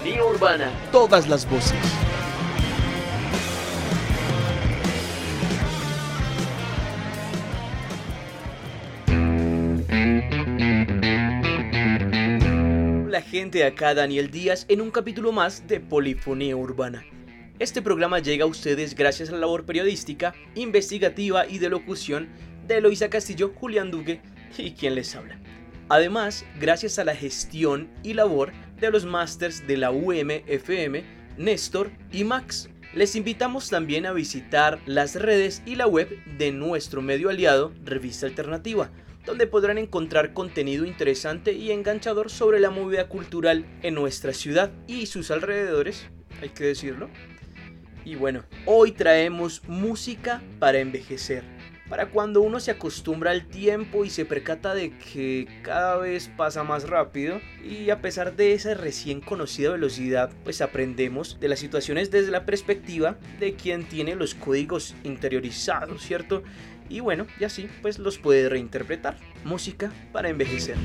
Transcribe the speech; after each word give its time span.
Polifonía 0.00 0.24
Urbana. 0.24 0.72
Todas 0.90 1.28
las 1.28 1.48
voces. 1.48 1.74
La 13.10 13.20
gente 13.20 13.64
acá, 13.64 13.94
Daniel 13.94 14.30
Díaz, 14.30 14.64
en 14.68 14.80
un 14.80 14.90
capítulo 14.90 15.32
más 15.32 15.66
de 15.68 15.80
Polifonía 15.80 16.56
Urbana. 16.56 17.04
Este 17.58 17.82
programa 17.82 18.20
llega 18.20 18.44
a 18.44 18.48
ustedes 18.48 18.94
gracias 18.94 19.28
a 19.28 19.32
la 19.32 19.40
labor 19.40 19.66
periodística, 19.66 20.34
investigativa 20.54 21.46
y 21.46 21.58
de 21.58 21.68
locución 21.68 22.30
de 22.66 22.78
Eloisa 22.78 23.10
Castillo, 23.10 23.52
Julián 23.54 23.90
Duque 23.90 24.22
y 24.56 24.70
quien 24.72 24.94
les 24.94 25.14
habla. 25.14 25.38
Además, 25.90 26.46
gracias 26.60 27.00
a 27.00 27.04
la 27.04 27.16
gestión 27.16 27.90
y 28.04 28.14
labor 28.14 28.52
de 28.80 28.90
los 28.90 29.04
másters 29.04 29.66
de 29.66 29.76
la 29.76 29.90
UMFM, 29.90 31.04
Néstor 31.36 31.90
y 32.10 32.24
Max. 32.24 32.68
Les 32.94 33.14
invitamos 33.14 33.68
también 33.68 34.06
a 34.06 34.12
visitar 34.12 34.80
las 34.86 35.14
redes 35.14 35.62
y 35.66 35.76
la 35.76 35.86
web 35.86 36.08
de 36.38 36.50
nuestro 36.50 37.02
medio 37.02 37.28
aliado, 37.28 37.72
Revista 37.84 38.26
Alternativa, 38.26 38.90
donde 39.26 39.46
podrán 39.46 39.78
encontrar 39.78 40.32
contenido 40.32 40.84
interesante 40.84 41.52
y 41.52 41.70
enganchador 41.70 42.30
sobre 42.30 42.58
la 42.58 42.70
movida 42.70 43.08
cultural 43.08 43.64
en 43.82 43.94
nuestra 43.94 44.32
ciudad 44.32 44.70
y 44.88 45.06
sus 45.06 45.30
alrededores, 45.30 46.06
hay 46.40 46.48
que 46.48 46.64
decirlo. 46.64 47.08
Y 48.04 48.14
bueno, 48.14 48.44
hoy 48.64 48.92
traemos 48.92 49.62
música 49.68 50.42
para 50.58 50.78
envejecer. 50.78 51.59
Para 51.90 52.06
cuando 52.06 52.40
uno 52.40 52.60
se 52.60 52.70
acostumbra 52.70 53.32
al 53.32 53.46
tiempo 53.46 54.04
y 54.04 54.10
se 54.10 54.24
percata 54.24 54.74
de 54.74 54.96
que 54.96 55.48
cada 55.62 55.96
vez 55.96 56.30
pasa 56.36 56.62
más 56.62 56.88
rápido 56.88 57.40
y 57.68 57.90
a 57.90 58.00
pesar 58.00 58.36
de 58.36 58.52
esa 58.52 58.74
recién 58.74 59.20
conocida 59.20 59.72
velocidad, 59.72 60.30
pues 60.44 60.60
aprendemos 60.60 61.38
de 61.40 61.48
las 61.48 61.58
situaciones 61.58 62.12
desde 62.12 62.30
la 62.30 62.46
perspectiva 62.46 63.18
de 63.40 63.54
quien 63.54 63.88
tiene 63.88 64.14
los 64.14 64.36
códigos 64.36 64.94
interiorizados, 65.02 66.02
¿cierto? 66.02 66.44
Y 66.88 67.00
bueno, 67.00 67.26
y 67.40 67.44
así 67.44 67.68
pues 67.82 67.98
los 67.98 68.18
puede 68.18 68.48
reinterpretar. 68.48 69.16
Música 69.44 69.90
para 70.12 70.28
envejecer. 70.28 70.76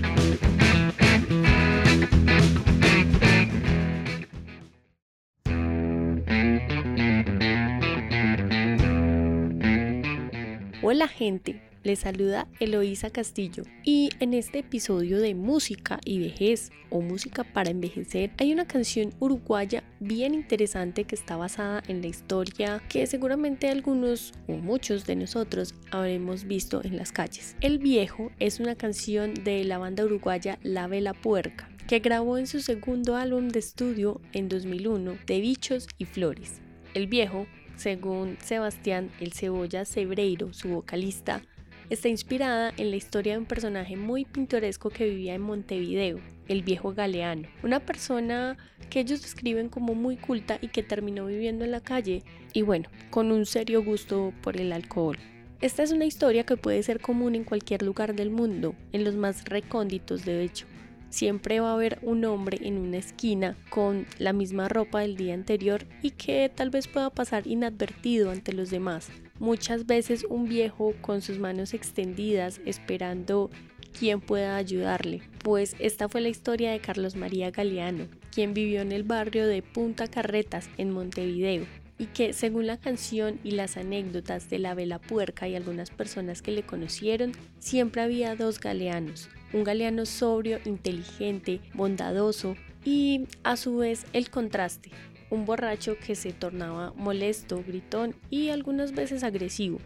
Hola 10.96 11.10
gente, 11.10 11.62
les 11.84 12.00
saluda 12.00 12.48
Eloísa 12.62 13.10
Castillo 13.10 13.64
y 13.84 14.12
en 14.22 14.34
este 14.34 14.60
episodio 14.60 15.20
de 15.20 15.36
Música 15.36 16.00
y 16.06 16.20
Vejez 16.20 16.72
o 16.90 17.02
Música 17.02 17.44
para 17.44 17.70
Envejecer 17.70 18.32
hay 18.38 18.54
una 18.54 18.66
canción 18.66 19.14
uruguaya 19.20 19.84
bien 20.00 20.34
interesante 20.34 21.04
que 21.04 21.16
está 21.16 21.36
basada 21.36 21.84
en 21.90 22.00
la 22.00 22.08
historia 22.08 22.82
que 22.88 23.06
seguramente 23.08 23.68
algunos 23.68 24.32
o 24.48 24.54
muchos 24.54 25.06
de 25.06 25.18
nosotros 25.18 25.76
habremos 25.92 26.46
visto 26.46 26.82
en 26.82 26.96
las 26.96 27.12
calles. 27.12 27.58
El 27.60 27.80
Viejo 27.80 28.32
es 28.40 28.62
una 28.62 28.76
canción 28.76 29.34
de 29.34 29.66
la 29.66 29.78
banda 29.78 30.06
uruguaya 30.06 30.60
La 30.64 30.88
Vela 30.88 31.14
Puerca 31.14 31.68
que 31.90 32.00
grabó 32.00 32.38
en 32.38 32.48
su 32.48 32.62
segundo 32.62 33.18
álbum 33.18 33.50
de 33.50 33.60
estudio 33.60 34.22
en 34.32 34.48
2001 34.48 35.18
de 35.28 35.42
Bichos 35.42 35.90
y 35.98 36.06
Flores. 36.06 36.62
El 36.94 37.08
Viejo 37.08 37.48
según 37.78 38.38
Sebastián 38.42 39.12
El 39.20 39.34
Cebolla 39.34 39.86
Cebreiro, 39.86 40.54
su 40.54 40.70
vocalista, 40.70 41.42
está 41.90 42.10
inspirada 42.10 42.74
en 42.78 42.90
la 42.90 42.96
historia 42.96 43.34
de 43.34 43.40
un 43.40 43.46
personaje 43.46 43.96
muy 43.96 44.26
pintoresco 44.26 44.90
que 44.90 45.10
vivía 45.10 45.36
en 45.36 45.42
Montevideo, 45.42 46.20
el 46.48 46.64
viejo 46.64 46.94
Galeano, 46.94 47.48
una 47.64 47.80
persona 47.80 48.58
que 48.90 49.00
ellos 49.00 49.22
describen 49.22 49.70
como 49.70 49.96
muy 49.96 50.18
culta 50.18 50.58
y 50.62 50.70
que 50.70 50.84
terminó 50.84 51.26
viviendo 51.26 51.66
en 51.66 51.72
la 51.72 51.82
calle 51.82 52.24
y 52.54 52.62
bueno, 52.62 52.90
con 53.10 53.32
un 53.32 53.46
serio 53.46 53.84
gusto 53.84 54.34
por 54.42 54.60
el 54.60 54.74
alcohol. 54.74 55.18
Esta 55.62 55.84
es 55.84 55.92
una 55.92 56.06
historia 56.06 56.46
que 56.46 56.58
puede 56.58 56.84
ser 56.84 57.00
común 57.00 57.36
en 57.36 57.44
cualquier 57.44 57.82
lugar 57.82 58.16
del 58.16 58.30
mundo, 58.30 58.76
en 58.92 59.04
los 59.04 59.16
más 59.16 59.46
recónditos 59.46 60.26
de 60.26 60.44
hecho 60.44 60.68
siempre 61.16 61.62
va 61.62 61.70
a 61.70 61.74
haber 61.76 61.98
un 62.02 62.26
hombre 62.26 62.60
en 62.62 62.78
una 62.78 62.98
esquina 62.98 63.56
con 63.70 64.06
la 64.20 64.34
misma 64.34 64.68
ropa 64.68 65.00
del 65.00 65.16
día 65.16 65.34
anterior 65.34 65.86
y 66.02 66.12
que 66.12 66.52
tal 66.54 66.72
vez 66.72 66.90
pueda 66.90 67.10
pasar 67.10 67.48
inadvertido 67.48 68.32
ante 68.32 68.52
los 68.52 68.70
demás. 68.70 69.08
Muchas 69.40 69.86
veces 69.86 70.26
un 70.30 70.50
viejo 70.50 70.94
con 71.00 71.22
sus 71.22 71.40
manos 71.40 71.74
extendidas 71.74 72.60
esperando 72.66 73.50
quien 73.98 74.20
pueda 74.20 74.58
ayudarle, 74.58 75.22
pues 75.42 75.78
esta 75.80 76.10
fue 76.10 76.20
la 76.20 76.28
historia 76.28 76.72
de 76.72 76.82
Carlos 76.82 77.16
María 77.16 77.50
Galeano, 77.50 78.08
quien 78.34 78.54
vivió 78.54 78.82
en 78.82 78.92
el 78.92 79.04
barrio 79.04 79.48
de 79.48 79.62
Punta 79.62 80.10
Carretas 80.10 80.70
en 80.78 80.92
Montevideo 80.92 81.66
y 81.98 82.08
que 82.08 82.34
según 82.34 82.68
la 82.68 82.76
canción 82.76 83.40
y 83.42 83.52
las 83.52 83.78
anécdotas 83.78 84.50
de 84.50 84.60
la 84.60 84.74
vela 84.74 85.00
puerca 85.00 85.48
y 85.48 85.56
algunas 85.56 85.92
personas 85.92 86.42
que 86.42 86.52
le 86.52 86.64
conocieron, 86.64 87.32
siempre 87.60 88.02
había 88.02 88.36
dos 88.36 88.60
galeanos, 88.60 89.30
un 89.54 89.64
galeano 89.64 90.06
sobrio, 90.06 90.60
inteligente, 90.66 91.62
bondadoso 91.74 92.56
y 92.84 93.28
a 93.44 93.58
su 93.58 93.78
vez 93.78 94.06
el 94.14 94.30
contraste, 94.30 94.92
un 95.30 95.46
borracho 95.46 95.98
que 95.98 96.16
se 96.16 96.34
tornaba 96.34 96.94
molesto, 96.96 97.64
gritón 97.66 98.16
y 98.30 98.50
algunas 98.50 98.94
veces 98.94 99.24
agresivo. 99.24 99.80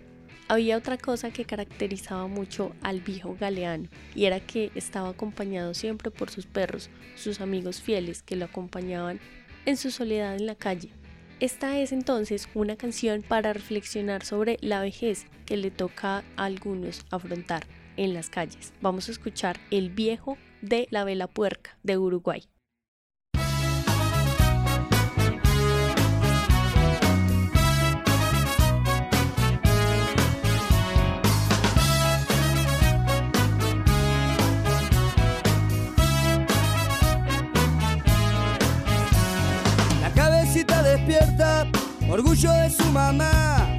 Había 0.47 0.77
otra 0.77 0.97
cosa 0.97 1.31
que 1.31 1.45
caracterizaba 1.45 2.27
mucho 2.27 2.73
al 2.81 3.01
viejo 3.01 3.37
galeano 3.39 3.87
y 4.15 4.25
era 4.25 4.39
que 4.39 4.71
estaba 4.73 5.09
acompañado 5.09 5.75
siempre 5.75 6.09
por 6.09 6.31
sus 6.31 6.47
perros, 6.47 6.89
sus 7.15 7.39
amigos 7.39 7.81
fieles 7.81 8.23
que 8.23 8.35
lo 8.35 8.45
acompañaban 8.45 9.19
en 9.65 9.77
su 9.77 9.91
soledad 9.91 10.35
en 10.35 10.47
la 10.47 10.55
calle. 10.55 10.89
Esta 11.39 11.79
es 11.79 11.91
entonces 11.91 12.49
una 12.55 12.75
canción 12.75 13.21
para 13.21 13.53
reflexionar 13.53 14.25
sobre 14.25 14.57
la 14.61 14.81
vejez 14.81 15.25
que 15.45 15.55
le 15.55 15.71
toca 15.71 16.23
a 16.35 16.45
algunos 16.45 17.05
afrontar 17.11 17.65
en 17.99 18.13
las 18.13 18.29
calles. 18.29 18.73
Vamos 18.81 19.09
a 19.09 19.11
escuchar 19.11 19.59
El 19.71 19.89
viejo 19.89 20.37
de 20.61 20.87
la 20.89 21.03
vela 21.03 21.27
puerca 21.27 21.77
de 21.83 21.97
Uruguay. 21.97 22.43
La 40.01 40.11
cabecita 40.15 40.81
despierta, 40.83 41.69
orgullo 42.09 42.51
de 42.53 42.69
su 42.69 42.85
mamá. 42.85 43.78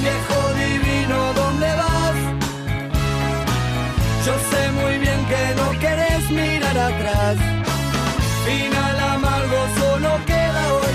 Viejo 0.00 0.54
divino, 0.54 1.32
¿dónde 1.34 1.66
vas? 1.82 2.16
Yo 4.26 4.34
sé 4.50 4.72
muy 4.72 4.98
bien 4.98 5.20
que 5.26 5.54
no 5.60 5.78
querés 5.78 6.30
mirar 6.30 6.78
atrás. 6.78 7.36
Final 8.46 9.00
amargo 9.14 9.60
solo 9.78 10.10
queda 10.26 10.62
hoy, 10.74 10.94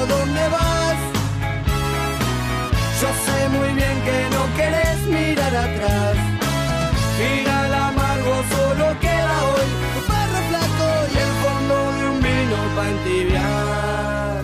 Divino, 0.00 0.06
¿dónde 0.06 0.48
vas? 0.48 0.96
Yo 3.00 3.08
sé 3.24 3.48
muy 3.48 3.68
bien 3.74 4.02
que 4.02 4.36
no 4.36 4.42
querés 4.56 5.00
mirar 5.06 5.54
atrás. 5.56 6.16
Final 7.18 7.74
amargo 7.74 8.34
solo 8.50 8.98
queda 9.00 9.44
hoy 9.48 9.68
tu 9.94 10.00
perro 10.10 10.40
flaco 10.48 10.88
y 11.12 11.18
el 11.18 11.32
fondo 11.42 11.74
de 11.98 12.08
un 12.10 12.22
vino 12.22 12.56
para 12.76 12.90
entibiar. 12.90 14.39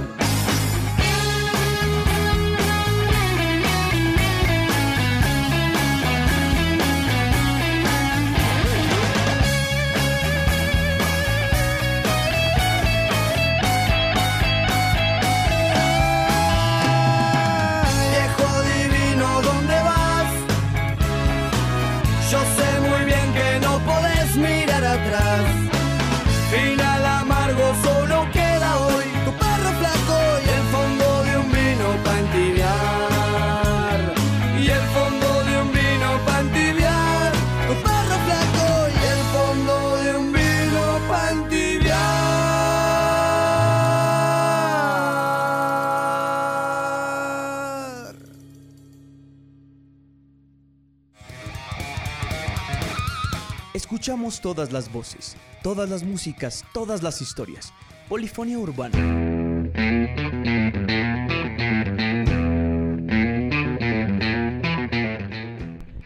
Escuchamos 54.07 54.41
todas 54.41 54.71
las 54.71 54.93
voces, 54.93 55.37
todas 55.65 55.91
las 55.91 56.05
músicas, 56.05 56.65
todas 56.73 57.03
las 57.03 57.21
historias. 57.21 57.73
Polifonía 58.09 58.57
urbana. 58.57 58.97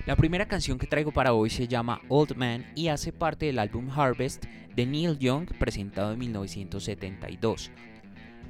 La 0.06 0.16
primera 0.16 0.48
canción 0.48 0.78
que 0.78 0.86
traigo 0.86 1.12
para 1.12 1.34
hoy 1.34 1.50
se 1.50 1.68
llama 1.68 2.00
Old 2.08 2.36
Man 2.36 2.64
y 2.74 2.88
hace 2.88 3.12
parte 3.12 3.44
del 3.44 3.58
álbum 3.58 3.90
Harvest 3.90 4.46
de 4.74 4.86
Neil 4.86 5.18
Young 5.18 5.50
presentado 5.58 6.14
en 6.14 6.20
1972. 6.20 7.70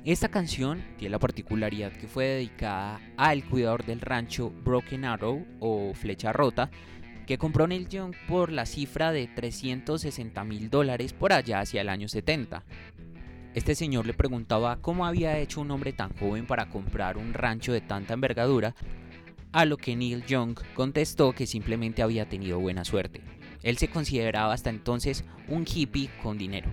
Esta 0.04 0.28
canción 0.28 0.80
tiene 0.96 1.10
la 1.10 1.18
particularidad 1.18 1.90
que 1.90 2.06
fue 2.06 2.24
dedicada 2.24 3.00
al 3.16 3.44
cuidador 3.44 3.84
del 3.84 4.00
rancho 4.00 4.50
Broken 4.50 5.04
Arrow 5.04 5.44
o 5.58 5.92
Flecha 5.92 6.32
Rota, 6.32 6.70
que 7.30 7.38
compró 7.38 7.68
Neil 7.68 7.88
Young 7.88 8.12
por 8.26 8.50
la 8.50 8.66
cifra 8.66 9.12
de 9.12 9.28
360 9.28 10.42
mil 10.42 10.68
dólares 10.68 11.12
por 11.12 11.32
allá 11.32 11.60
hacia 11.60 11.80
el 11.80 11.88
año 11.88 12.08
70. 12.08 12.64
Este 13.54 13.76
señor 13.76 14.04
le 14.04 14.14
preguntaba 14.14 14.78
cómo 14.82 15.06
había 15.06 15.38
hecho 15.38 15.60
un 15.60 15.70
hombre 15.70 15.92
tan 15.92 16.12
joven 16.16 16.44
para 16.48 16.68
comprar 16.68 17.16
un 17.16 17.32
rancho 17.32 17.72
de 17.72 17.82
tanta 17.82 18.14
envergadura 18.14 18.74
a 19.52 19.64
lo 19.64 19.76
que 19.76 19.94
Neil 19.94 20.26
Young 20.26 20.58
contestó 20.74 21.32
que 21.32 21.46
simplemente 21.46 22.02
había 22.02 22.28
tenido 22.28 22.58
buena 22.58 22.84
suerte. 22.84 23.20
Él 23.62 23.78
se 23.78 23.86
consideraba 23.86 24.52
hasta 24.52 24.70
entonces 24.70 25.24
un 25.46 25.64
hippie 25.72 26.10
con 26.24 26.36
dinero. 26.36 26.68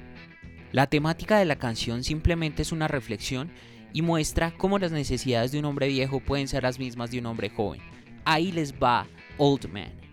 La 0.72 0.88
temática 0.88 1.38
de 1.38 1.46
la 1.46 1.58
canción 1.58 2.04
simplemente 2.04 2.64
es 2.64 2.72
una 2.72 2.88
reflexión 2.88 3.52
y 3.94 4.02
muestra 4.02 4.56
cómo 4.58 4.80
las 4.80 4.92
necesidades 4.92 5.52
de 5.52 5.60
un 5.60 5.66
hombre 5.66 5.88
viejo 5.88 6.20
pueden 6.20 6.48
ser 6.48 6.64
las 6.64 6.80
mismas 6.80 7.12
de 7.12 7.20
un 7.20 7.28
hombre 7.28 7.52
joven. 7.52 7.80
Ahí 8.26 8.52
les 8.52 8.74
va 8.74 9.06
Old 9.38 9.72
Man. 9.72 10.07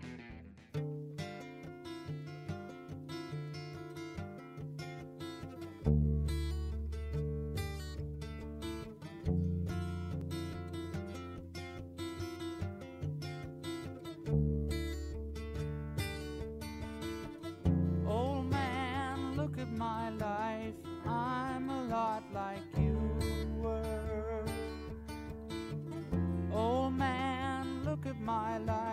Lot 21.89 22.23
like 22.33 22.59
you 22.77 22.97
were. 23.61 24.43
Old 26.53 26.93
man, 26.93 27.83
look 27.83 28.05
at 28.05 28.19
my 28.19 28.57
life. 28.59 28.84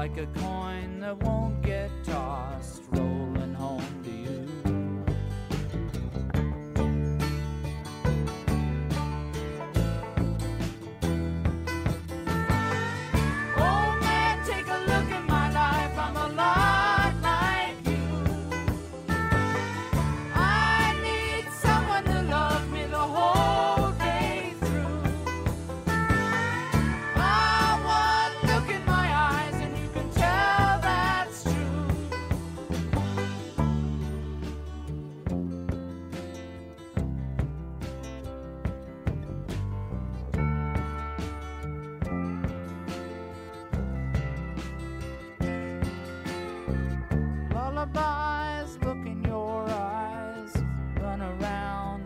Like 0.00 0.16
a 0.16 0.26
coin 0.40 1.00
that 1.00 1.22
won't 1.22 1.60
get 1.60 1.90
tossed. 2.04 2.39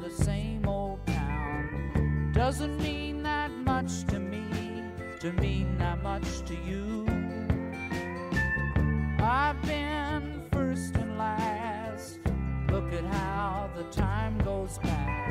The 0.04 0.11
same 0.11 0.68
old 0.68 1.00
town. 1.06 2.30
Doesn't 2.34 2.76
mean 2.82 3.23
that 3.23 3.50
much 3.50 4.04
to 4.08 4.18
me, 4.18 4.44
to 5.20 5.32
mean 5.32 5.78
that 5.78 6.02
much 6.02 6.42
to 6.44 6.54
you. 6.54 7.06
I've 9.18 9.61
been 9.62 10.42
first 10.52 10.94
and 10.96 11.16
last. 11.16 12.18
Look 12.68 12.92
at 12.92 13.04
how 13.04 13.70
the 13.75 13.84
time 13.84 14.37
goes 14.44 14.76
past. 14.76 15.23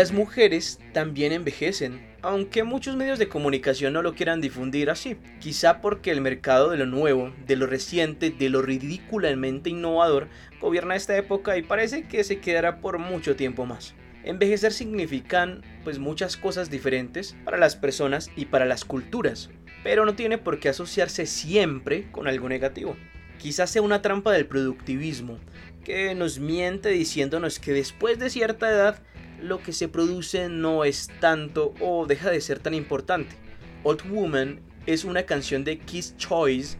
Las 0.00 0.12
mujeres 0.12 0.78
también 0.94 1.30
envejecen, 1.30 2.00
aunque 2.22 2.64
muchos 2.64 2.96
medios 2.96 3.18
de 3.18 3.28
comunicación 3.28 3.92
no 3.92 4.00
lo 4.00 4.14
quieran 4.14 4.40
difundir 4.40 4.88
así, 4.88 5.18
quizá 5.40 5.82
porque 5.82 6.10
el 6.10 6.22
mercado 6.22 6.70
de 6.70 6.78
lo 6.78 6.86
nuevo, 6.86 7.34
de 7.46 7.56
lo 7.56 7.66
reciente, 7.66 8.30
de 8.30 8.48
lo 8.48 8.62
ridículamente 8.62 9.68
innovador 9.68 10.28
gobierna 10.58 10.96
esta 10.96 11.18
época 11.18 11.58
y 11.58 11.62
parece 11.62 12.04
que 12.04 12.24
se 12.24 12.40
quedará 12.40 12.80
por 12.80 12.96
mucho 12.96 13.36
tiempo 13.36 13.66
más. 13.66 13.94
Envejecer 14.24 14.72
significan 14.72 15.62
pues 15.84 15.98
muchas 15.98 16.38
cosas 16.38 16.70
diferentes 16.70 17.36
para 17.44 17.58
las 17.58 17.76
personas 17.76 18.30
y 18.36 18.46
para 18.46 18.64
las 18.64 18.86
culturas, 18.86 19.50
pero 19.84 20.06
no 20.06 20.14
tiene 20.14 20.38
por 20.38 20.60
qué 20.60 20.70
asociarse 20.70 21.26
siempre 21.26 22.10
con 22.10 22.26
algo 22.26 22.48
negativo. 22.48 22.96
Quizás 23.36 23.68
sea 23.68 23.82
una 23.82 24.00
trampa 24.00 24.32
del 24.32 24.46
productivismo, 24.46 25.38
que 25.84 26.14
nos 26.14 26.38
miente 26.38 26.88
diciéndonos 26.88 27.58
que 27.58 27.74
después 27.74 28.18
de 28.18 28.30
cierta 28.30 28.70
edad 28.70 29.02
lo 29.42 29.62
que 29.62 29.72
se 29.72 29.88
produce 29.88 30.48
no 30.48 30.84
es 30.84 31.08
tanto 31.20 31.74
o 31.80 32.06
deja 32.06 32.30
de 32.30 32.40
ser 32.40 32.58
tan 32.58 32.74
importante. 32.74 33.34
Old 33.82 34.10
Woman 34.10 34.60
es 34.86 35.04
una 35.04 35.24
canción 35.24 35.64
de 35.64 35.78
Kiss 35.78 36.16
Choice, 36.16 36.76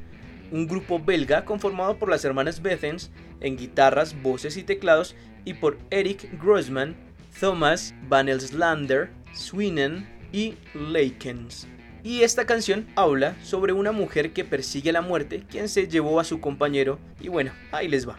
un 0.50 0.66
grupo 0.66 0.98
belga 0.98 1.44
conformado 1.44 1.98
por 1.98 2.08
las 2.08 2.24
hermanas 2.24 2.62
Bethens 2.62 3.10
en 3.40 3.56
guitarras, 3.56 4.20
voces 4.22 4.56
y 4.56 4.62
teclados 4.62 5.14
y 5.44 5.54
por 5.54 5.78
Eric 5.90 6.28
Grossman, 6.42 6.96
Thomas 7.38 7.94
Van 8.08 8.28
Elslander, 8.28 9.10
Swinen 9.32 10.06
y 10.32 10.54
Lakens. 10.74 11.66
Y 12.02 12.22
esta 12.22 12.46
canción 12.46 12.86
habla 12.96 13.36
sobre 13.42 13.72
una 13.72 13.92
mujer 13.92 14.32
que 14.32 14.44
persigue 14.44 14.92
la 14.92 15.02
muerte, 15.02 15.44
quien 15.50 15.68
se 15.68 15.86
llevó 15.86 16.18
a 16.18 16.24
su 16.24 16.40
compañero. 16.40 16.98
Y 17.20 17.28
bueno, 17.28 17.52
ahí 17.72 17.88
les 17.88 18.08
va. 18.08 18.18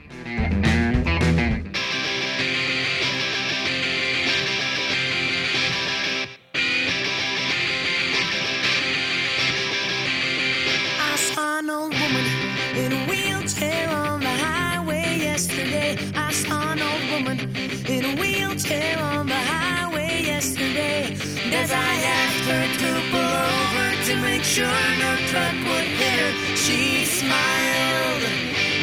Sure 24.52 24.66
no 25.00 25.16
truck 25.30 25.56
would 25.64 25.88
hit 26.00 26.20
her, 26.20 26.56
she 26.58 27.06
smiled, 27.06 28.24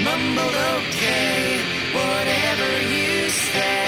mumbled, 0.03 0.57
okay, 0.79 1.61
whatever 1.93 2.71
you 2.95 3.29
say. 3.29 3.88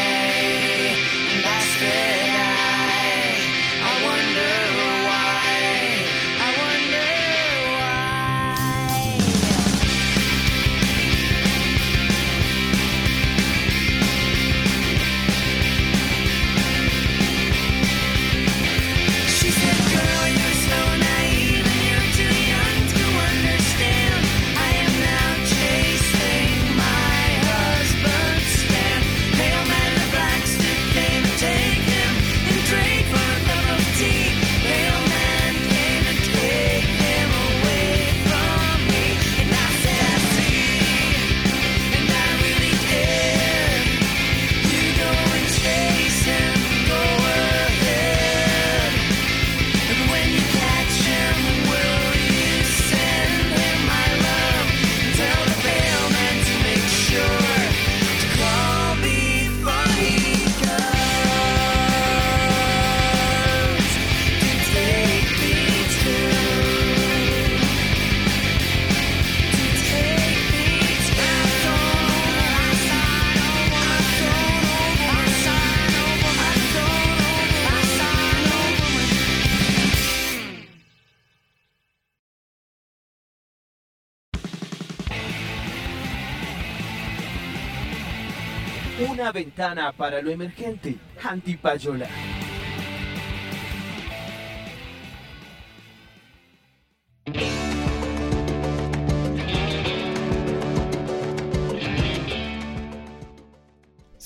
Ventana 89.32 89.92
para 89.92 90.20
lo 90.22 90.30
emergente, 90.30 90.96
Antipayola. 91.22 92.08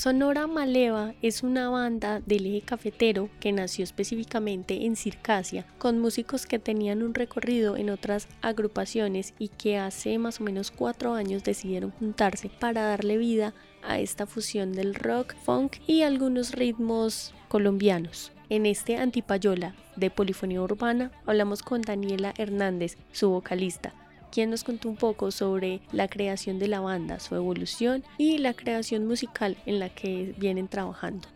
Sonora 0.05 0.47
Maleva 0.47 1.15
es 1.23 1.43
una 1.43 1.71
banda 1.71 2.21
del 2.21 2.45
eje 2.45 2.61
cafetero 2.61 3.31
que 3.41 3.53
nació 3.53 3.85
específicamente 3.85 4.85
en 4.85 4.97
Circasia, 4.97 5.65
con 5.79 5.99
músicos 5.99 6.45
que 6.45 6.59
tenían 6.59 7.03
un 7.03 7.15
recorrido 7.15 7.79
en 7.79 7.89
otras 7.89 8.29
agrupaciones 8.43 9.33
y 9.39 9.49
que 9.49 9.79
hace 9.79 10.19
más 10.19 10.43
o 10.43 10.45
menos 10.45 10.71
cuatro 10.71 11.15
años 11.15 11.43
decidieron 11.43 11.91
juntarse 11.93 12.51
para 12.51 12.83
darle 12.83 13.17
vida 13.17 13.55
a 13.83 13.99
esta 13.99 14.27
fusión 14.27 14.75
del 14.75 14.95
rock, 14.95 15.35
funk 15.43 15.77
y 15.87 16.03
algunos 16.03 16.53
ritmos 16.53 17.33
colombianos. 17.49 18.31
En 18.51 18.67
este 18.67 18.99
Antipayola 18.99 19.75
de 19.97 20.11
Polifonía 20.11 20.61
Urbana 20.61 21.13
hablamos 21.25 21.63
con 21.63 21.81
Daniela 21.81 22.35
Hernández, 22.37 22.99
su 23.13 23.31
vocalista, 23.31 23.95
quien 24.35 24.51
nos 24.51 24.65
contó 24.65 24.89
un 24.89 24.97
poco 24.97 25.31
sobre 25.31 25.81
la 25.93 26.09
creación 26.09 26.59
de 26.59 26.67
la 26.67 26.81
banda, 26.81 27.21
su 27.21 27.37
evolución 27.37 28.03
y 28.19 28.39
la 28.39 28.53
creación 28.53 29.07
musical 29.07 29.57
en 29.65 29.79
la 29.79 29.91
que 29.91 30.35
vienen 30.37 30.67
trabajando. 30.67 31.29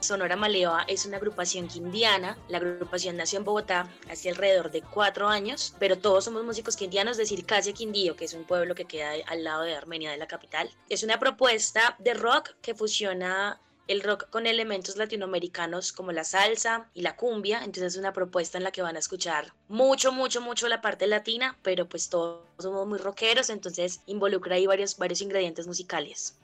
Sonora 0.00 0.36
Maleva 0.36 0.84
es 0.86 1.06
una 1.06 1.16
agrupación 1.16 1.66
quindiana. 1.66 2.36
La 2.48 2.58
agrupación 2.58 3.16
nació 3.16 3.38
en 3.38 3.44
Bogotá 3.44 3.88
hace 4.08 4.28
alrededor 4.28 4.70
de 4.70 4.82
cuatro 4.82 5.28
años, 5.28 5.74
pero 5.80 5.98
todos 5.98 6.26
somos 6.26 6.44
músicos 6.44 6.76
quindianos 6.76 7.16
de 7.16 7.26
Circasia 7.26 7.72
Quindío, 7.72 8.14
que 8.14 8.26
es 8.26 8.34
un 8.34 8.44
pueblo 8.44 8.76
que 8.76 8.84
queda 8.84 9.12
al 9.26 9.42
lado 9.42 9.62
de 9.62 9.74
Armenia, 9.74 10.10
de 10.12 10.18
la 10.18 10.28
capital. 10.28 10.70
Es 10.88 11.02
una 11.02 11.18
propuesta 11.18 11.96
de 11.98 12.14
rock 12.14 12.50
que 12.60 12.74
fusiona 12.74 13.58
el 13.86 14.02
rock 14.02 14.28
con 14.30 14.46
elementos 14.46 14.96
latinoamericanos 14.96 15.92
como 15.92 16.12
la 16.12 16.24
salsa 16.24 16.88
y 16.94 17.02
la 17.02 17.16
cumbia, 17.16 17.58
entonces 17.58 17.94
es 17.94 17.98
una 17.98 18.12
propuesta 18.12 18.58
en 18.58 18.64
la 18.64 18.72
que 18.72 18.82
van 18.82 18.96
a 18.96 19.00
escuchar 19.00 19.52
mucho, 19.68 20.12
mucho, 20.12 20.40
mucho 20.40 20.68
la 20.68 20.80
parte 20.80 21.06
latina, 21.06 21.56
pero 21.62 21.88
pues 21.88 22.08
todos 22.08 22.42
somos 22.58 22.86
muy 22.86 22.98
rockeros, 22.98 23.50
entonces 23.50 24.00
involucra 24.06 24.56
ahí 24.56 24.66
varios, 24.66 24.96
varios 24.96 25.20
ingredientes 25.20 25.66
musicales. 25.66 26.36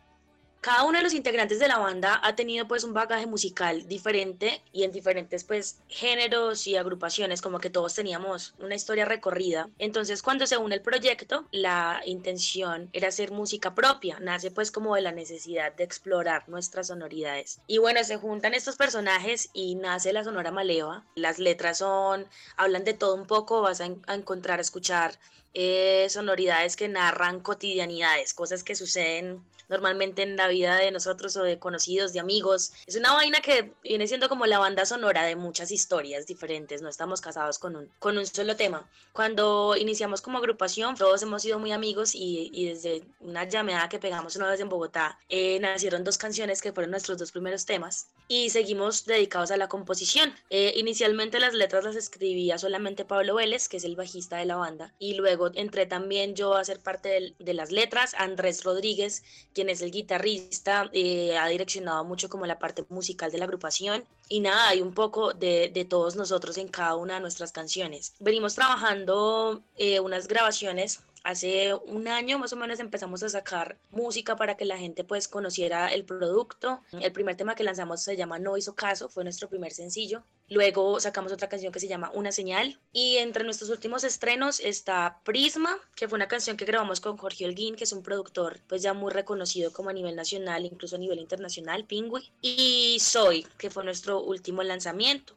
Cada 0.61 0.85
uno 0.85 0.99
de 0.99 1.05
los 1.05 1.15
integrantes 1.15 1.59
de 1.59 1.69
la 1.69 1.79
banda 1.79 2.21
ha 2.23 2.37
tenido 2.37 2.69
pues 2.69 2.85
un 2.85 2.93
bagaje 2.93 3.25
musical 3.27 3.89
diferente 3.89 4.63
y 4.73 4.85
en 4.85 4.93
diferentes 4.93 5.43
pues 5.45 5.79
géneros 5.89 6.67
y 6.67 6.77
agrupaciones, 6.77 7.41
como 7.41 7.61
que 7.61 7.71
todos 7.71 7.95
teníamos 7.95 8.53
una 8.59 8.75
historia 8.75 9.07
recorrida. 9.07 9.71
Entonces 9.79 10.23
cuando 10.23 10.47
se 10.47 10.59
une 10.59 10.75
el 10.75 10.83
proyecto, 10.83 11.49
la 11.51 12.03
intención 12.05 12.91
era 12.93 13.09
hacer 13.09 13.31
música 13.31 13.75
propia, 13.75 14.19
nace 14.21 14.51
pues 14.51 14.71
como 14.71 14.95
de 14.95 15.01
la 15.01 15.13
necesidad 15.13 15.75
de 15.75 15.85
explorar 15.85 16.47
nuestras 16.47 16.89
sonoridades. 16.89 17.61
Y 17.67 17.79
bueno, 17.79 18.05
se 18.05 18.19
juntan 18.19 18.53
estos 18.53 18.77
personajes 18.77 19.49
y 19.55 19.77
nace 19.77 20.13
la 20.13 20.25
Sonora 20.25 20.51
Maleva. 20.51 21.07
Las 21.15 21.39
letras 21.39 21.79
son, 21.79 22.27
hablan 22.59 22.85
de 22.85 22.93
todo 22.93 23.15
un 23.15 23.27
poco, 23.27 23.63
vas 23.63 23.81
a, 23.81 23.87
en- 23.87 24.03
a 24.07 24.15
encontrar, 24.15 24.59
a 24.59 24.63
escuchar 24.63 25.19
eh, 25.55 26.07
sonoridades 26.11 26.77
que 26.77 26.89
narran 26.89 27.41
cotidianidades, 27.41 28.35
cosas 28.35 28.63
que 28.63 28.75
suceden 28.75 29.43
normalmente 29.71 30.23
en 30.23 30.37
la 30.37 30.49
vida 30.49 30.77
de 30.77 30.91
nosotros 30.91 31.35
o 31.37 31.43
de 31.43 31.59
conocidos, 31.59 32.13
de 32.13 32.21
amigos. 32.21 32.73
Es 32.87 32.97
una 32.97 33.15
vaina 33.15 33.41
que 33.41 33.73
viene 33.83 34.07
siendo 34.07 34.29
como 34.29 34.45
la 34.45 34.59
banda 34.59 34.85
sonora 34.85 35.23
de 35.23 35.37
muchas 35.37 35.71
historias 35.71 36.27
diferentes, 36.27 36.83
no 36.83 36.89
estamos 36.91 37.23
casados 37.23 37.59
con 37.59 37.77
un, 37.77 37.89
con 37.99 38.19
un 38.19 38.27
solo 38.27 38.57
tema. 38.57 38.87
Cuando 39.13 39.77
iniciamos 39.77 40.21
como 40.21 40.39
agrupación, 40.39 40.97
todos 40.97 41.23
hemos 41.23 41.43
sido 41.43 41.59
muy 41.59 41.73
amigos 41.73 42.15
y, 42.15 42.51
y 42.53 42.67
desde 42.67 43.03
una 43.21 43.45
llameada 43.45 43.89
que 43.89 43.99
pegamos 43.99 44.37
una 44.37 44.49
vez 44.51 44.61
en 44.61 44.69
Bogotá, 44.69 45.19
eh, 45.29 45.59
nacieron 45.61 46.05
dos 46.05 46.19
canciones 46.19 46.61
que 46.61 46.73
fueron 46.73 46.91
nuestros 46.91 47.19
dos 47.19 47.33
primeros 47.33 47.65
temas 47.65 48.09
y 48.29 48.51
seguimos 48.51 49.05
dedicados 49.07 49.51
a 49.51 49.57
la 49.57 49.69
composición. 49.69 50.35
Eh, 50.51 50.75
inicialmente 50.77 51.41
las 51.41 51.55
letras 51.55 51.85
las 51.85 51.97
escribía 51.97 52.59
solamente 52.59 53.05
Pablo 53.05 53.35
Vélez, 53.37 53.69
que 53.69 53.77
es 53.79 53.85
el 53.85 53.97
bajista 53.97 54.37
de 54.37 54.45
la 54.47 54.57
banda, 54.57 54.93
y 54.99 55.15
luego 55.15 55.51
entré 55.55 55.87
también 55.87 56.35
yo 56.35 56.55
a 56.55 56.65
ser 56.65 56.81
parte 56.81 57.09
del- 57.09 57.35
de, 57.39 57.55
las 57.55 57.71
letras, 57.71 58.15
Andrés 58.17 58.65
Rodríguez, 58.65 59.23
quien 59.61 59.69
es 59.69 59.83
el 59.83 59.91
guitarrista, 59.91 60.89
eh, 60.95 61.37
ha 61.37 61.47
direccionado 61.49 62.03
mucho 62.03 62.31
como 62.31 62.47
la 62.47 62.59
parte 62.59 62.83
musical 62.89 63.31
de 63.31 63.37
la 63.37 63.45
agrupación. 63.45 64.05
Y 64.27 64.41
nada, 64.41 64.69
hay 64.69 64.81
un 64.81 64.95
poco 64.95 65.35
de, 65.35 65.71
de 65.75 65.85
todos 65.85 66.17
nosotros 66.17 66.57
en 66.57 66.69
cada 66.69 66.97
una 66.97 67.17
de 67.17 67.21
nuestras 67.21 67.53
canciones. 67.53 68.15
Venimos 68.21 68.55
trabajando 68.55 69.61
eh, 69.77 70.01
unas 70.01 70.29
grabaciones 70.29 71.01
Hace 71.23 71.75
un 71.75 72.09
año 72.09 72.39
más 72.39 72.53
o 72.53 72.57
menos 72.57 72.81
empezamos 72.81 73.23
a 73.23 73.29
sacar 73.29 73.79
música 73.91 74.37
para 74.37 74.57
que 74.57 74.65
la 74.65 74.79
gente 74.79 75.05
pues 75.05 75.29
conociera 75.29 75.89
el 75.89 76.05
producto. 76.05 76.81
El 76.93 77.13
primer 77.13 77.37
tema 77.37 77.55
que 77.55 77.65
lanzamos 77.65 78.03
se 78.03 78.17
llama 78.17 78.39
No 78.39 78.57
hizo 78.57 78.75
caso, 78.75 79.09
fue 79.09 79.25
nuestro 79.25 79.49
primer 79.49 79.73
sencillo. 79.73 80.23
Luego 80.49 80.99
sacamos 80.99 81.31
otra 81.31 81.49
canción 81.49 81.73
que 81.73 81.79
se 81.79 81.89
llama 81.89 82.11
Una 82.15 82.33
señal. 82.33 82.81
Y 82.93 83.19
entre 83.19 83.45
nuestros 83.45 83.71
últimos 83.71 84.03
estrenos 84.03 84.61
está 84.61 85.21
Prisma, 85.25 85.79
que 85.95 86.09
fue 86.09 86.17
una 86.17 86.27
canción 86.27 86.57
que 86.57 86.65
grabamos 86.65 87.01
con 87.01 87.17
Jorge 87.17 87.45
Holguín, 87.45 87.77
que 87.77 87.85
es 87.85 87.93
un 87.93 88.03
productor 88.03 88.61
pues 88.67 88.83
ya 88.83 88.95
muy 88.95 89.13
reconocido 89.13 89.73
como 89.73 89.91
a 89.91 89.93
nivel 89.93 90.17
nacional, 90.17 90.65
incluso 90.65 90.97
a 90.97 90.99
nivel 90.99 91.19
internacional, 91.19 91.85
Pingüi. 91.85 92.33
Y 92.41 92.99
Soy, 93.01 93.47
que 93.59 93.71
fue 93.71 93.85
nuestro 93.85 94.23
último 94.23 94.63
lanzamiento. 94.63 95.35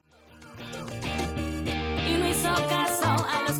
Y 2.07 2.13
no 2.17 2.27
hizo 2.27 2.53
caso 2.67 3.05
a 3.05 3.45
los 3.47 3.59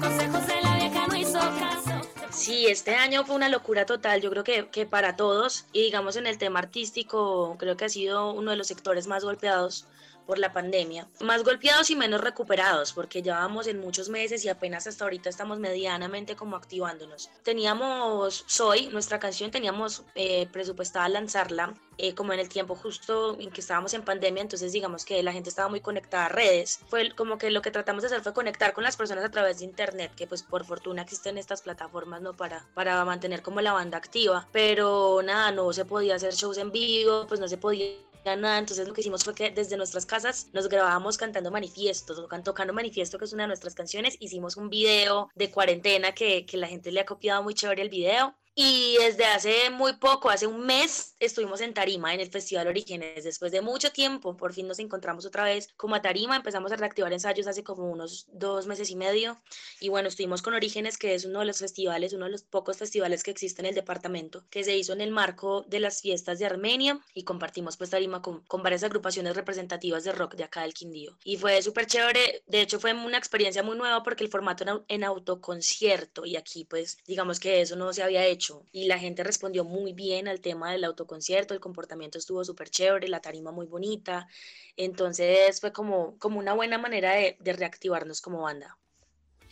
Sí, 2.43 2.67
este 2.67 2.93
año 2.95 3.23
fue 3.23 3.37
una 3.37 3.47
locura 3.47 3.85
total, 3.85 4.19
yo 4.19 4.29
creo 4.29 4.43
que, 4.43 4.67
que 4.67 4.85
para 4.85 5.15
todos, 5.15 5.65
y 5.71 5.83
digamos 5.83 6.17
en 6.17 6.27
el 6.27 6.37
tema 6.37 6.59
artístico, 6.59 7.55
creo 7.57 7.77
que 7.77 7.85
ha 7.85 7.89
sido 7.89 8.33
uno 8.33 8.51
de 8.51 8.57
los 8.57 8.67
sectores 8.67 9.07
más 9.07 9.23
golpeados 9.23 9.87
por 10.25 10.39
la 10.39 10.53
pandemia. 10.53 11.07
Más 11.21 11.43
golpeados 11.43 11.89
y 11.89 11.95
menos 11.95 12.21
recuperados, 12.21 12.93
porque 12.93 13.21
llevábamos 13.21 13.67
en 13.67 13.79
muchos 13.79 14.09
meses 14.09 14.43
y 14.45 14.49
apenas 14.49 14.87
hasta 14.87 15.03
ahorita 15.05 15.29
estamos 15.29 15.59
medianamente 15.59 16.35
como 16.35 16.55
activándonos. 16.55 17.29
Teníamos 17.43 18.43
Soy, 18.47 18.87
nuestra 18.87 19.19
canción, 19.19 19.51
teníamos 19.51 20.03
eh, 20.15 20.47
presupuestada 20.51 21.09
lanzarla 21.09 21.73
eh, 21.97 22.15
como 22.15 22.33
en 22.33 22.39
el 22.39 22.49
tiempo 22.49 22.75
justo 22.75 23.37
en 23.39 23.51
que 23.51 23.61
estábamos 23.61 23.93
en 23.93 24.03
pandemia, 24.03 24.41
entonces 24.41 24.71
digamos 24.71 25.05
que 25.05 25.21
la 25.21 25.31
gente 25.31 25.49
estaba 25.49 25.69
muy 25.69 25.81
conectada 25.81 26.25
a 26.25 26.29
redes. 26.29 26.79
Fue 26.87 27.11
como 27.15 27.37
que 27.37 27.51
lo 27.51 27.61
que 27.61 27.71
tratamos 27.71 28.01
de 28.01 28.07
hacer 28.07 28.21
fue 28.21 28.33
conectar 28.33 28.73
con 28.73 28.83
las 28.83 28.97
personas 28.97 29.23
a 29.23 29.29
través 29.29 29.59
de 29.59 29.65
internet, 29.65 30.11
que 30.15 30.27
pues 30.27 30.43
por 30.43 30.65
fortuna 30.65 31.03
existen 31.03 31.37
estas 31.37 31.61
plataformas, 31.61 32.21
¿no? 32.21 32.33
Para, 32.33 32.65
para 32.73 33.03
mantener 33.05 33.41
como 33.41 33.61
la 33.61 33.73
banda 33.73 33.97
activa, 33.97 34.47
pero 34.51 35.21
nada, 35.23 35.51
no 35.51 35.71
se 35.73 35.85
podía 35.85 36.15
hacer 36.15 36.33
shows 36.33 36.57
en 36.57 36.71
vivo, 36.71 37.25
pues 37.27 37.39
no 37.39 37.47
se 37.47 37.57
podía 37.57 38.12
entonces 38.25 38.87
lo 38.87 38.93
que 38.93 39.01
hicimos 39.01 39.23
fue 39.23 39.35
que 39.35 39.51
desde 39.51 39.77
nuestras 39.77 40.05
casas 40.05 40.49
nos 40.53 40.67
grabábamos 40.69 41.17
cantando 41.17 41.51
manifiestos, 41.51 42.17
tocan- 42.17 42.43
tocando 42.43 42.73
manifiesto 42.73 43.17
que 43.17 43.25
es 43.25 43.33
una 43.33 43.43
de 43.43 43.47
nuestras 43.47 43.75
canciones, 43.75 44.15
hicimos 44.19 44.57
un 44.57 44.69
video 44.69 45.29
de 45.35 45.51
cuarentena 45.51 46.13
que, 46.13 46.45
que 46.45 46.57
la 46.57 46.67
gente 46.67 46.91
le 46.91 47.01
ha 47.01 47.05
copiado 47.05 47.43
muy 47.43 47.53
chévere 47.53 47.81
el 47.81 47.89
video. 47.89 48.35
Y 48.55 48.97
desde 48.99 49.25
hace 49.25 49.71
muy 49.71 49.93
poco, 49.93 50.29
hace 50.29 50.45
un 50.45 50.63
mes, 50.63 51.15
estuvimos 51.19 51.59
en 51.61 51.73
Tarima, 51.73 52.13
en 52.13 52.19
el 52.19 52.29
Festival 52.29 52.67
Orígenes. 52.67 53.23
Después 53.23 53.51
de 53.51 53.61
mucho 53.61 53.91
tiempo, 53.91 54.37
por 54.37 54.53
fin 54.53 54.67
nos 54.67 54.77
encontramos 54.77 55.25
otra 55.25 55.43
vez 55.45 55.69
como 55.75 55.95
a 55.95 56.03
Tarima. 56.03 56.35
Empezamos 56.35 56.71
a 56.71 56.75
reactivar 56.75 57.11
ensayos 57.11 57.47
hace 57.47 57.63
como 57.63 57.89
unos 57.89 58.27
dos 58.31 58.67
meses 58.67 58.91
y 58.91 58.95
medio. 58.95 59.41
Y 59.79 59.89
bueno, 59.89 60.07
estuvimos 60.07 60.43
con 60.43 60.53
Orígenes, 60.53 60.99
que 60.99 61.15
es 61.15 61.25
uno 61.25 61.39
de 61.39 61.45
los 61.45 61.57
festivales, 61.57 62.13
uno 62.13 62.25
de 62.25 62.31
los 62.31 62.43
pocos 62.43 62.77
festivales 62.77 63.23
que 63.23 63.31
existe 63.31 63.63
en 63.63 63.65
el 63.65 63.73
departamento, 63.73 64.45
que 64.51 64.63
se 64.63 64.77
hizo 64.77 64.93
en 64.93 65.01
el 65.01 65.09
marco 65.09 65.65
de 65.67 65.79
las 65.79 66.01
fiestas 66.01 66.37
de 66.37 66.45
Armenia. 66.45 66.99
Y 67.15 67.23
compartimos 67.23 67.75
pues 67.77 67.89
Tarima 67.89 68.21
con, 68.21 68.41
con 68.41 68.61
varias 68.61 68.83
agrupaciones 68.83 69.35
representativas 69.35 70.03
de 70.03 70.11
rock 70.11 70.35
de 70.35 70.43
acá 70.43 70.61
del 70.61 70.75
Quindío. 70.75 71.17
Y 71.23 71.37
fue 71.37 71.59
súper 71.63 71.87
chévere. 71.87 72.43
De 72.45 72.61
hecho, 72.61 72.79
fue 72.79 72.93
una 72.93 73.17
experiencia 73.17 73.63
muy 73.63 73.75
nueva 73.75 74.03
porque 74.03 74.23
el 74.23 74.29
formato 74.29 74.63
en, 74.63 74.83
en 74.89 75.03
autoconcierto. 75.03 76.23
Y 76.23 76.35
aquí 76.35 76.65
pues 76.65 76.99
digamos 77.07 77.39
que 77.39 77.59
eso 77.61 77.75
no 77.75 77.91
se 77.93 78.03
había 78.03 78.23
hecho. 78.27 78.42
Y 78.71 78.85
la 78.87 78.99
gente 78.99 79.23
respondió 79.23 79.63
muy 79.63 79.93
bien 79.93 80.27
al 80.27 80.41
tema 80.41 80.71
del 80.71 80.83
autoconcierto. 80.83 81.53
El 81.53 81.59
comportamiento 81.59 82.17
estuvo 82.17 82.43
súper 82.43 82.69
chévere, 82.69 83.07
la 83.07 83.21
tarima 83.21 83.51
muy 83.51 83.67
bonita. 83.67 84.27
Entonces 84.77 85.59
fue 85.61 85.71
como, 85.71 86.17
como 86.19 86.39
una 86.39 86.53
buena 86.53 86.77
manera 86.77 87.13
de, 87.13 87.37
de 87.39 87.53
reactivarnos 87.53 88.21
como 88.21 88.41
banda. 88.41 88.77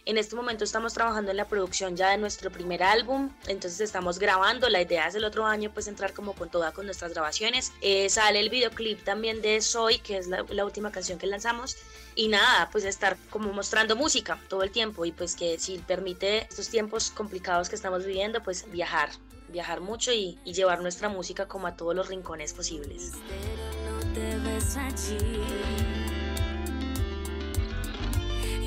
En 0.06 0.18
este 0.18 0.36
momento 0.36 0.64
estamos 0.64 0.94
trabajando 0.94 1.30
en 1.30 1.38
la 1.38 1.48
producción 1.48 1.96
ya 1.96 2.10
de 2.10 2.18
nuestro 2.18 2.52
primer 2.52 2.82
álbum, 2.82 3.30
entonces 3.46 3.82
estamos 3.82 4.18
grabando, 4.18 4.68
la 4.68 4.82
idea 4.82 5.08
es 5.08 5.14
el 5.14 5.24
otro 5.24 5.46
año 5.46 5.72
pues 5.72 5.88
entrar 5.88 6.12
como 6.14 6.34
con 6.34 6.50
toda 6.50 6.72
con 6.72 6.86
nuestras 6.88 7.14
grabaciones. 7.14 7.72
Eh, 7.82 8.10
sale 8.10 8.40
el 8.40 8.50
videoclip 8.50 9.04
también 9.04 9.44
de 9.44 9.62
Soy, 9.62 10.00
que 10.00 10.18
es 10.18 10.28
la, 10.28 10.44
la 10.50 10.66
última 10.66 10.92
canción 10.92 11.20
que 11.20 11.28
lanzamos, 11.28 11.78
y 12.16 12.30
nada, 12.30 12.70
pues 12.72 12.84
estar 12.84 13.16
como 13.30 13.54
mostrando 13.54 13.96
música 13.96 14.40
todo 14.50 14.64
el 14.64 14.72
tiempo 14.72 15.06
y 15.06 15.12
pues 15.12 15.36
que 15.36 15.60
si 15.60 15.78
permite 15.78 16.48
estos 16.50 16.70
tiempos 16.70 17.12
complicados 17.12 17.70
que 17.70 17.76
estamos 17.76 18.04
viviendo, 18.04 18.42
pues 18.42 18.70
viajar, 18.72 19.12
viajar 19.50 19.82
mucho 19.82 20.12
y, 20.12 20.40
y 20.44 20.54
llevar 20.54 20.82
nuestra 20.82 21.10
música 21.10 21.48
como 21.48 21.68
a 21.68 21.76
todos 21.76 21.96
los 21.96 22.08
rincones 22.08 22.54
posibles. 22.54 23.12
Pero 23.28 23.92
no 23.92 24.14
te 24.14 24.50
ves 24.50 24.78
allí. 24.78 26.11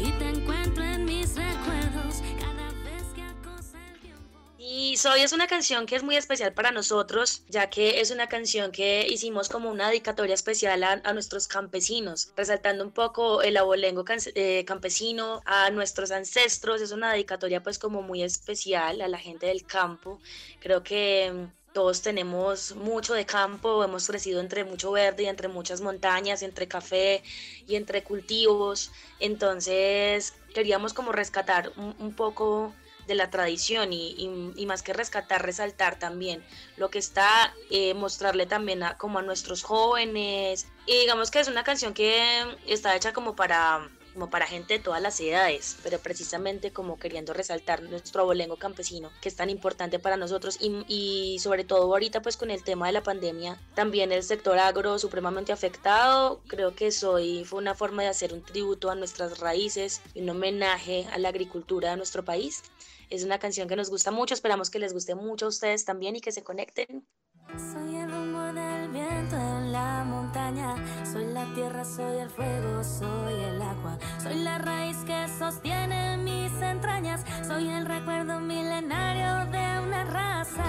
Y 0.06 0.12
te 0.12 0.28
encuentro 0.28 0.84
en 0.84 1.04
mis 1.04 1.34
recuerdos 1.34 2.22
cada 2.38 2.68
vez 2.84 3.04
que 3.14 3.22
el. 3.22 4.14
Y 4.58 4.96
Soy 4.96 5.20
es 5.22 5.32
una 5.32 5.46
canción 5.46 5.86
que 5.86 5.96
es 5.96 6.02
muy 6.02 6.16
especial 6.16 6.52
para 6.52 6.70
nosotros, 6.72 7.42
ya 7.48 7.70
que 7.70 8.00
es 8.00 8.10
una 8.10 8.28
canción 8.28 8.70
que 8.72 9.06
hicimos 9.08 9.48
como 9.48 9.70
una 9.70 9.88
dedicatoria 9.88 10.34
especial 10.34 10.82
a, 10.84 11.00
a 11.04 11.12
nuestros 11.12 11.48
campesinos, 11.48 12.32
resaltando 12.36 12.84
un 12.84 12.90
poco 12.92 13.42
el 13.42 13.56
abolengo 13.56 14.04
can- 14.04 14.18
eh, 14.34 14.64
campesino, 14.66 15.40
a 15.46 15.70
nuestros 15.70 16.10
ancestros. 16.10 16.80
Es 16.82 16.92
una 16.92 17.12
dedicatoria 17.12 17.62
pues 17.62 17.78
como 17.78 18.02
muy 18.02 18.22
especial 18.22 19.00
a 19.00 19.08
la 19.08 19.18
gente 19.18 19.46
del 19.46 19.64
campo. 19.64 20.18
Creo 20.60 20.82
que 20.82 21.32
mm, 21.32 21.63
todos 21.74 22.02
tenemos 22.02 22.76
mucho 22.76 23.14
de 23.14 23.26
campo, 23.26 23.82
hemos 23.84 24.06
crecido 24.06 24.40
entre 24.40 24.64
mucho 24.64 24.92
verde 24.92 25.24
y 25.24 25.26
entre 25.26 25.48
muchas 25.48 25.80
montañas, 25.80 26.42
entre 26.42 26.68
café 26.68 27.22
y 27.66 27.74
entre 27.74 28.04
cultivos. 28.04 28.92
Entonces 29.18 30.34
queríamos 30.54 30.94
como 30.94 31.10
rescatar 31.10 31.72
un, 31.76 32.14
poco 32.14 32.72
de 33.08 33.16
la 33.16 33.28
tradición 33.28 33.92
y 33.92 34.64
más 34.66 34.82
que 34.82 34.92
rescatar, 34.92 35.44
resaltar 35.44 35.98
también 35.98 36.44
lo 36.76 36.90
que 36.90 37.00
está, 37.00 37.52
eh, 37.70 37.92
mostrarle 37.92 38.46
también 38.46 38.84
a, 38.84 38.96
como 38.96 39.18
a 39.18 39.22
nuestros 39.22 39.64
jóvenes. 39.64 40.68
Y 40.86 40.96
digamos 41.00 41.32
que 41.32 41.40
es 41.40 41.48
una 41.48 41.64
canción 41.64 41.92
que 41.92 42.40
está 42.68 42.94
hecha 42.94 43.12
como 43.12 43.34
para 43.34 43.90
como 44.14 44.30
para 44.30 44.46
gente 44.46 44.74
de 44.74 44.80
todas 44.80 45.02
las 45.02 45.20
edades, 45.20 45.76
pero 45.82 45.98
precisamente 45.98 46.72
como 46.72 46.98
queriendo 46.98 47.34
resaltar 47.34 47.82
nuestro 47.82 48.22
abolengo 48.22 48.56
campesino, 48.56 49.10
que 49.20 49.28
es 49.28 49.36
tan 49.36 49.50
importante 49.50 49.98
para 49.98 50.16
nosotros 50.16 50.56
y, 50.60 51.38
sobre 51.40 51.64
todo 51.64 51.82
ahorita 51.82 52.22
pues 52.22 52.36
con 52.36 52.50
el 52.50 52.64
tema 52.64 52.86
de 52.86 52.92
la 52.92 53.02
pandemia, 53.02 53.60
también 53.74 54.12
el 54.12 54.22
sector 54.22 54.58
agro 54.58 54.98
supremamente 54.98 55.52
afectado, 55.52 56.40
creo 56.46 56.74
que 56.74 56.90
soy 56.90 57.44
fue 57.44 57.58
una 57.58 57.74
forma 57.74 58.02
de 58.02 58.08
hacer 58.08 58.32
un 58.32 58.42
tributo 58.42 58.90
a 58.90 58.94
nuestras 58.94 59.40
raíces 59.40 60.00
y 60.14 60.22
un 60.22 60.30
homenaje 60.30 61.06
a 61.12 61.18
la 61.18 61.28
agricultura 61.28 61.90
de 61.90 61.96
nuestro 61.96 62.24
país. 62.24 62.62
Es 63.10 63.24
una 63.24 63.38
canción 63.38 63.68
que 63.68 63.76
nos 63.76 63.90
gusta 63.90 64.10
mucho, 64.10 64.34
esperamos 64.34 64.70
que 64.70 64.78
les 64.78 64.92
guste 64.92 65.14
mucho 65.14 65.46
a 65.46 65.48
ustedes 65.48 65.84
también 65.84 66.16
y 66.16 66.20
que 66.20 66.32
se 66.32 66.42
conecten. 66.42 67.06
Soy 67.52 67.94
el 67.96 68.10
rumor 68.10 68.52
del 68.52 68.90
viento 68.90 69.36
en 69.36 69.70
la 69.70 70.02
montaña, 70.04 70.74
soy 71.04 71.26
la 71.26 71.44
tierra, 71.54 71.84
soy 71.84 72.18
el 72.18 72.28
fuego, 72.28 72.82
soy 72.82 73.34
el 73.34 73.62
agua, 73.62 73.96
soy 74.18 74.36
la 74.42 74.58
raíz 74.58 74.96
que 75.04 75.28
sostiene 75.38 76.16
mis 76.16 76.50
entrañas, 76.60 77.24
soy 77.46 77.68
el 77.68 77.86
recuerdo 77.86 78.40
milenario 78.40 79.50
de 79.52 79.86
una 79.86 80.04
raza. 80.04 80.64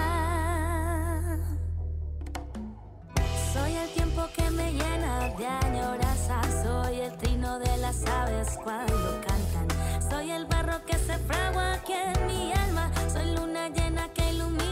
Soy 3.52 3.74
el 3.74 3.88
tiempo 3.90 4.28
que 4.36 4.48
me 4.50 4.72
llena 4.72 5.28
de 5.30 5.46
añoranza, 5.46 6.40
soy 6.62 7.00
el 7.00 7.16
trino 7.16 7.58
de 7.58 7.76
las 7.78 8.06
aves 8.06 8.56
cuando 8.62 9.20
cantan, 9.26 10.08
soy 10.08 10.30
el 10.30 10.46
barro 10.46 10.84
que 10.84 10.96
se 10.98 11.18
fragua 11.18 11.72
aquí 11.72 11.94
en 11.94 12.26
mi 12.28 12.52
alma, 12.52 12.92
soy 13.12 13.34
luna 13.34 13.68
llena 13.70 14.08
que 14.12 14.30
ilumina 14.30 14.65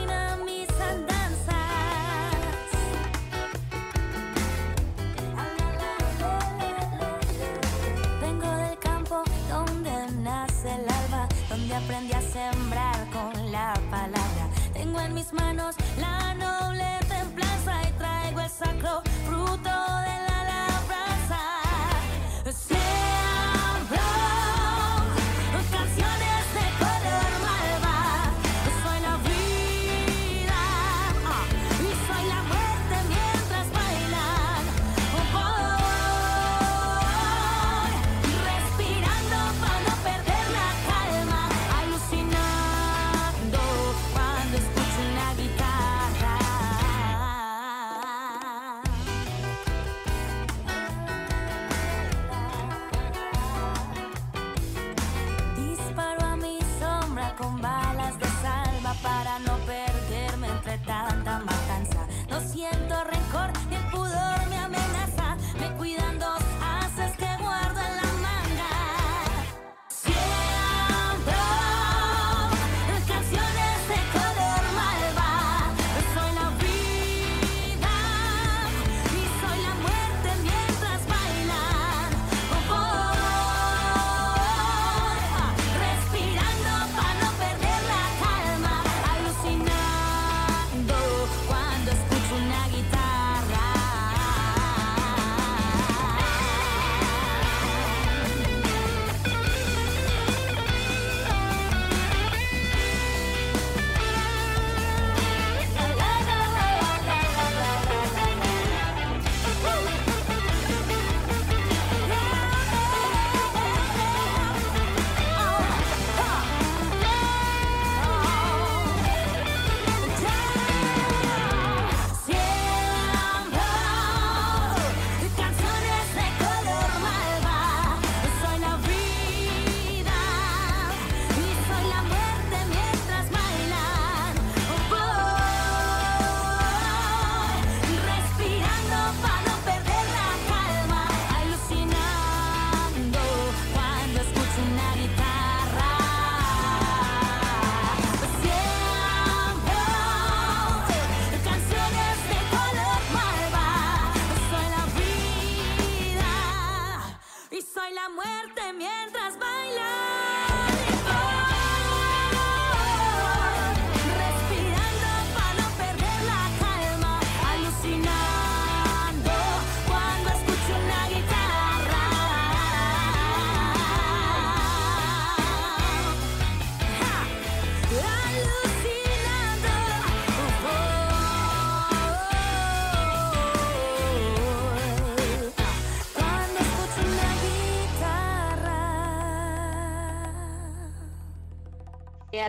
aprendí 11.74 12.12
a 12.12 12.20
sembrar 12.20 13.06
con 13.10 13.50
la 13.50 13.74
palabra. 13.90 14.48
Tengo 14.72 15.00
en 15.00 15.14
mis 15.14 15.32
manos 15.32 15.74
la 15.98 16.34
noble 16.34 16.98
templanza 17.08 17.88
y 17.88 17.92
traigo 17.92 18.40
el 18.40 18.50
sacro 18.50 19.02
fruto 19.26 19.83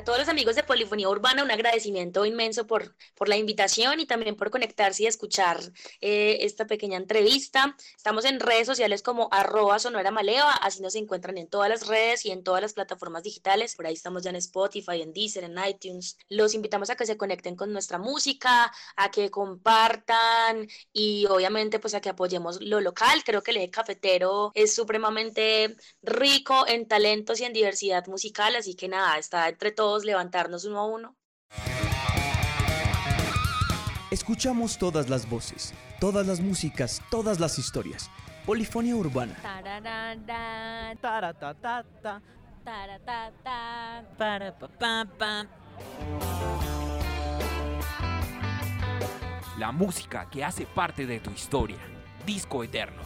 todos 0.06 0.20
los 0.20 0.30
amigos 0.30 0.56
de 0.56 0.62
Polifonía 0.62 1.10
Urbana, 1.10 1.44
un 1.44 1.50
agradecimiento 1.50 2.26
inmenso 2.26 2.68
por, 2.68 2.96
por 3.16 3.28
la 3.28 3.38
invitación 3.38 4.00
y 4.00 4.06
también 4.06 4.36
por 4.36 4.52
conectarse 4.52 5.04
y 5.04 5.08
escuchar 5.08 5.60
eh, 6.00 6.38
esta 6.42 6.68
pequeña 6.68 6.98
entrevista. 6.98 7.76
Estamos 7.98 8.24
en 8.26 8.40
redes 8.40 8.68
sociales 8.68 9.02
como 9.02 9.28
arroba 9.32 9.80
sonora 9.80 10.12
maleva, 10.12 10.52
así 10.52 10.82
nos 10.84 10.94
encuentran 10.94 11.40
en 11.40 11.48
todas 11.48 11.70
las 11.70 11.88
redes 11.88 12.24
y 12.24 12.32
en 12.32 12.44
todas 12.44 12.62
las 12.62 12.74
plataformas 12.74 13.24
digitales. 13.24 13.76
Por 13.76 13.88
ahí 13.88 13.96
estamos 13.96 14.22
ya 14.22 14.30
en 14.30 14.36
Spotify, 14.36 15.02
en 15.02 15.12
Deezer, 15.12 15.44
en 15.44 15.58
iTunes. 15.68 16.18
Los 16.30 16.54
invitamos 16.54 16.92
a 16.92 16.96
que 16.96 17.08
se 17.08 17.18
conecten 17.18 17.56
con 17.56 17.74
nuestra 17.74 17.98
música, 17.98 18.72
a 18.96 19.10
que 19.10 19.32
compartan 19.32 20.68
y 20.94 21.26
obviamente 21.26 21.80
pues 21.80 21.96
a 21.96 22.02
que 22.02 22.10
apoyemos 22.10 22.62
lo 22.62 22.80
local. 22.80 23.24
Creo 23.26 23.42
que 23.42 23.52
el 23.52 23.58
eje 23.58 23.72
cafetero 23.72 24.52
es 24.54 24.76
supremamente 24.76 25.76
rico 26.04 26.68
en 26.68 26.88
talentos 26.88 27.40
y 27.40 27.46
en 27.46 27.54
diversidad 27.54 28.06
musical, 28.06 28.56
así 28.56 28.76
que 28.76 28.88
nada, 28.88 29.18
está 29.18 29.50
entre 29.50 29.72
todos 29.72 29.95
levantarnos 30.04 30.66
uno 30.66 30.80
a 30.80 30.86
uno. 30.86 31.16
Escuchamos 34.12 34.78
todas 34.78 35.10
las 35.10 35.30
voces, 35.30 35.74
todas 36.00 36.26
las 36.26 36.40
músicas, 36.40 37.02
todas 37.10 37.40
las 37.40 37.60
historias. 37.60 38.10
Polifonía 38.46 38.96
urbana. 38.96 39.36
La 49.58 49.72
música 49.72 50.30
que 50.30 50.44
hace 50.44 50.66
parte 50.66 51.06
de 51.06 51.20
tu 51.20 51.32
historia. 51.32 51.80
Disco 52.26 52.64
Eterno. 52.64 53.02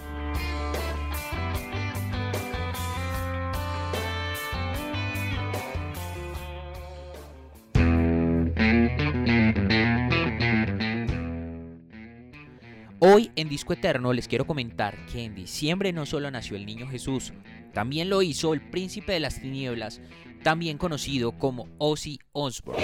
Hoy 13.02 13.32
en 13.38 13.48
Disco 13.48 13.72
Eterno 13.72 14.12
les 14.12 14.28
quiero 14.28 14.46
comentar 14.46 15.06
que 15.06 15.24
en 15.24 15.34
diciembre 15.34 15.94
no 15.94 16.06
solo 16.06 16.30
nació 16.32 16.58
el 16.58 16.66
niño 16.66 16.86
Jesús, 16.86 17.32
también 17.74 18.10
lo 18.10 18.22
hizo 18.22 18.54
el 18.54 18.60
príncipe 18.60 19.14
de 19.14 19.22
las 19.22 19.40
tinieblas, 19.40 20.02
también 20.44 20.78
conocido 20.78 21.32
como 21.32 21.70
Ozzy 21.78 22.20
Osbourne. 22.34 22.84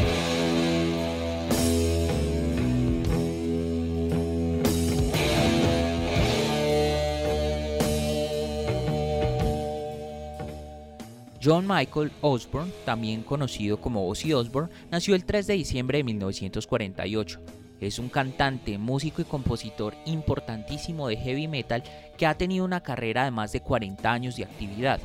John 11.43 11.67
Michael 11.67 12.13
Osborne, 12.21 12.71
también 12.86 13.21
conocido 13.21 13.82
como 13.82 14.08
Ozzy 14.08 14.32
Osbourne, 14.32 14.73
nació 14.89 15.13
el 15.13 15.25
3 15.25 15.45
de 15.45 15.54
diciembre 15.56 15.97
de 15.97 16.06
1948. 16.06 17.64
Es 17.82 18.00
un 18.00 18.10
cantante, 18.10 18.78
músico 18.78 19.22
y 19.22 19.26
compositor 19.26 19.96
importantísimo 20.06 21.08
de 21.08 21.18
heavy 21.18 21.48
metal 21.48 21.84
que 22.18 22.26
ha 22.26 22.38
tenido 22.38 22.66
una 22.66 22.82
carrera 22.82 23.26
de 23.26 23.32
más 23.32 23.52
de 23.52 23.62
40 23.62 24.12
años 24.12 24.36
de 24.38 24.46
actividad. 24.46 25.00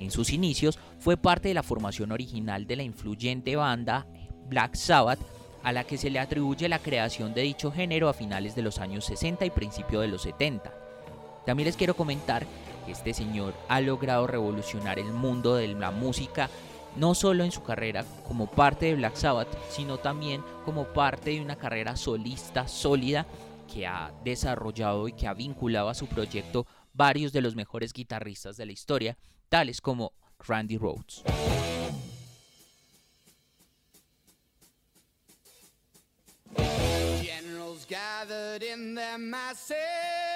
En 0.00 0.10
sus 0.10 0.30
inicios 0.30 0.78
fue 0.98 1.16
parte 1.16 1.48
de 1.48 1.54
la 1.54 1.62
formación 1.62 2.12
original 2.12 2.66
de 2.66 2.76
la 2.76 2.82
influyente 2.82 3.56
banda 3.56 4.06
Black 4.48 4.74
Sabbath, 4.74 5.20
a 5.62 5.72
la 5.72 5.84
que 5.84 5.98
se 5.98 6.10
le 6.10 6.20
atribuye 6.20 6.68
la 6.68 6.78
creación 6.78 7.34
de 7.34 7.42
dicho 7.42 7.72
género 7.72 8.08
a 8.08 8.14
finales 8.14 8.54
de 8.54 8.62
los 8.62 8.78
años 8.78 9.04
60 9.06 9.44
y 9.44 9.50
principio 9.50 10.00
de 10.00 10.08
los 10.08 10.22
70. 10.22 10.72
También 11.44 11.66
les 11.66 11.76
quiero 11.76 11.96
comentar 11.96 12.46
que 12.84 12.92
este 12.92 13.14
señor 13.14 13.54
ha 13.68 13.80
logrado 13.80 14.26
revolucionar 14.26 14.98
el 14.98 15.12
mundo 15.12 15.56
de 15.56 15.68
la 15.68 15.90
música 15.90 16.50
no 16.96 17.14
solo 17.14 17.44
en 17.44 17.52
su 17.52 17.62
carrera 17.62 18.04
como 18.26 18.46
parte 18.46 18.86
de 18.86 18.94
Black 18.94 19.16
Sabbath, 19.16 19.48
sino 19.70 19.98
también 19.98 20.42
como 20.64 20.84
parte 20.84 21.30
de 21.30 21.40
una 21.40 21.56
carrera 21.56 21.96
solista 21.96 22.68
sólida 22.68 23.26
que 23.72 23.86
ha 23.86 24.12
desarrollado 24.24 25.08
y 25.08 25.12
que 25.12 25.26
ha 25.26 25.34
vinculado 25.34 25.88
a 25.88 25.94
su 25.94 26.06
proyecto 26.06 26.66
varios 26.92 27.32
de 27.32 27.42
los 27.42 27.54
mejores 27.54 27.92
guitarristas 27.92 28.56
de 28.56 28.66
la 28.66 28.72
historia, 28.72 29.18
tales 29.48 29.80
como 29.80 30.12
Randy 30.46 30.78
just 37.88 40.35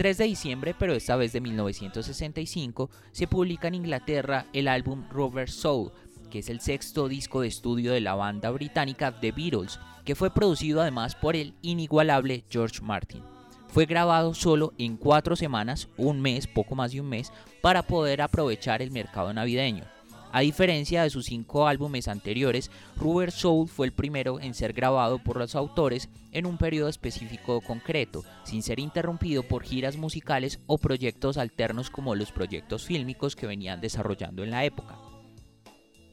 3 0.00 0.16
de 0.16 0.24
diciembre, 0.24 0.74
pero 0.78 0.94
esta 0.94 1.14
vez 1.16 1.34
de 1.34 1.42
1965, 1.42 2.88
se 3.12 3.26
publica 3.26 3.68
en 3.68 3.74
Inglaterra 3.74 4.46
el 4.54 4.66
álbum 4.66 5.04
Rubber 5.10 5.50
Soul, 5.50 5.92
que 6.30 6.38
es 6.38 6.48
el 6.48 6.60
sexto 6.60 7.06
disco 7.06 7.42
de 7.42 7.48
estudio 7.48 7.92
de 7.92 8.00
la 8.00 8.14
banda 8.14 8.48
británica 8.48 9.20
The 9.20 9.30
Beatles, 9.32 9.78
que 10.06 10.14
fue 10.14 10.32
producido 10.32 10.80
además 10.80 11.16
por 11.16 11.36
el 11.36 11.52
inigualable 11.60 12.44
George 12.48 12.80
Martin. 12.80 13.22
Fue 13.68 13.84
grabado 13.84 14.32
solo 14.32 14.72
en 14.78 14.96
cuatro 14.96 15.36
semanas, 15.36 15.86
un 15.98 16.22
mes, 16.22 16.46
poco 16.46 16.74
más 16.74 16.92
de 16.92 17.02
un 17.02 17.08
mes, 17.10 17.30
para 17.60 17.82
poder 17.82 18.22
aprovechar 18.22 18.80
el 18.80 18.92
mercado 18.92 19.34
navideño. 19.34 19.84
A 20.32 20.40
diferencia 20.40 21.02
de 21.02 21.10
sus 21.10 21.26
cinco 21.26 21.66
álbumes 21.66 22.06
anteriores, 22.06 22.70
Rubber 22.96 23.32
Soul 23.32 23.68
fue 23.68 23.86
el 23.86 23.92
primero 23.92 24.38
en 24.40 24.54
ser 24.54 24.72
grabado 24.72 25.18
por 25.18 25.36
los 25.36 25.56
autores 25.56 26.08
en 26.30 26.46
un 26.46 26.56
periodo 26.56 26.88
específico 26.88 27.60
concreto, 27.60 28.24
sin 28.44 28.62
ser 28.62 28.78
interrumpido 28.78 29.42
por 29.42 29.64
giras 29.64 29.96
musicales 29.96 30.60
o 30.66 30.78
proyectos 30.78 31.36
alternos 31.36 31.90
como 31.90 32.14
los 32.14 32.30
proyectos 32.30 32.84
fílmicos 32.84 33.34
que 33.34 33.48
venían 33.48 33.80
desarrollando 33.80 34.44
en 34.44 34.52
la 34.52 34.64
época. 34.64 34.98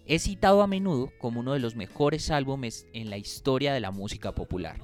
Es 0.07 0.23
citado 0.23 0.63
a 0.63 0.67
menudo 0.67 1.11
como 1.19 1.41
uno 1.41 1.53
de 1.53 1.59
los 1.59 1.75
mejores 1.75 2.31
álbumes 2.31 2.87
en 2.93 3.09
la 3.09 3.17
historia 3.17 3.73
de 3.73 3.81
la 3.81 3.91
música 3.91 4.33
popular. 4.33 4.79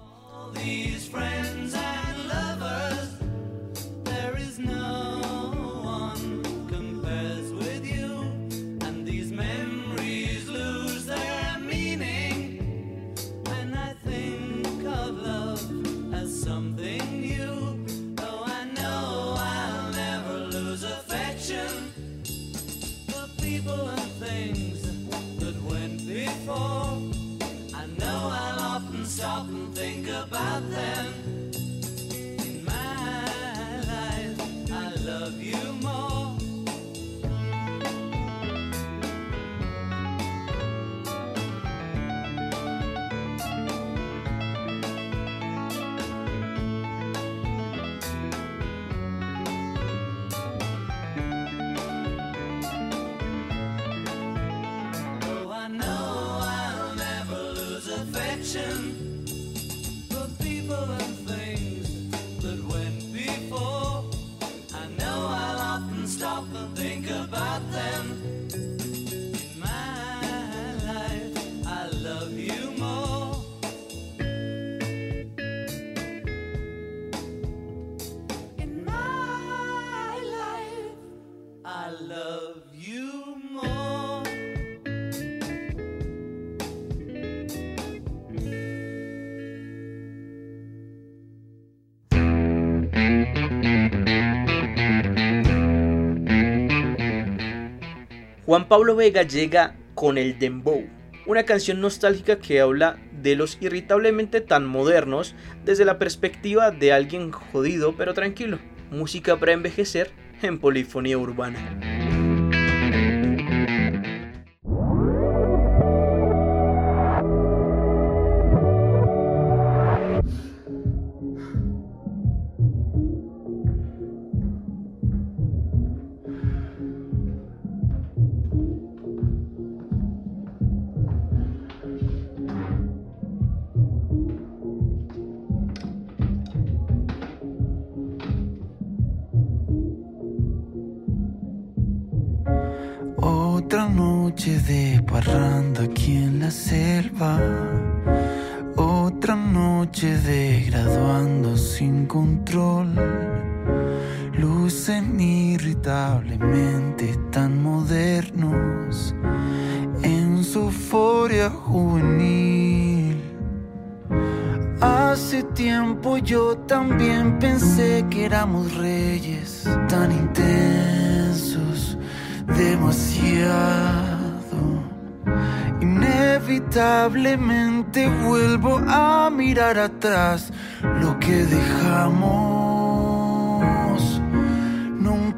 Juan 98.46 98.68
Pablo 98.68 98.98
Vega 98.98 99.24
llega 99.24 99.78
con 99.96 100.18
el 100.18 100.38
Dembow, 100.38 100.86
una 101.26 101.44
canción 101.44 101.80
nostálgica 101.80 102.40
que 102.40 102.60
habla 102.60 102.98
de 103.22 103.38
los 103.38 103.58
irritablemente 103.62 104.42
tan 104.42 104.66
modernos 104.66 105.34
desde 105.64 105.86
la 105.86 105.98
perspectiva 105.98 106.72
de 106.72 106.92
alguien 106.92 107.32
jodido 107.32 107.96
pero 107.96 108.14
tranquilo. 108.14 108.60
Música 108.92 109.40
para 109.40 109.54
envejecer 109.54 110.12
en 110.42 110.60
polifonía 110.60 111.18
urbana. 111.18 111.93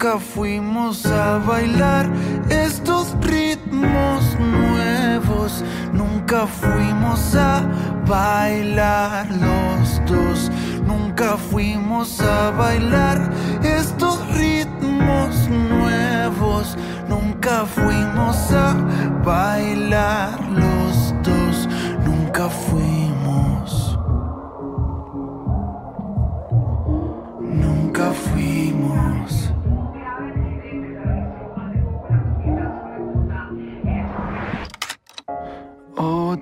Nunca 0.06 0.20
fuimos 0.20 1.04
a 1.08 1.39
bailar 1.39 2.08
estos 2.48 3.18
ritmos 3.22 4.38
nuevos. 4.39 5.63
Nunca 5.94 6.46
fuimos 6.46 7.36
a 7.36 7.63
bailar 8.06 9.26
los 9.32 10.00
dos. 10.06 10.52
Nunca 10.86 11.38
fuimos 11.38 12.22
a 12.22 12.52
bailar 12.52 13.32
estos 13.63 14.20
ritmos 14.38 15.50
nuevos. 15.50 16.78
Nunca 17.10 17.65
fuimos 17.65 18.52
a 18.52 18.76
bailar 19.24 20.39
los 20.52 21.15
dos. 21.24 21.68
Nunca 22.06 22.48
fuimos. 22.48 23.85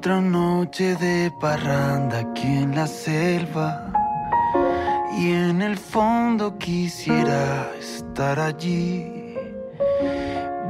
Otra 0.03 0.19
noche 0.19 0.97
de 0.97 1.31
parranda 1.39 2.19
aquí 2.19 2.57
en 2.57 2.75
la 2.75 2.87
selva. 2.87 3.89
Y 5.17 5.31
en 5.31 5.61
el 5.61 5.77
fondo 5.77 6.57
quisiera 6.57 7.71
estar 7.79 8.37
allí. 8.37 9.37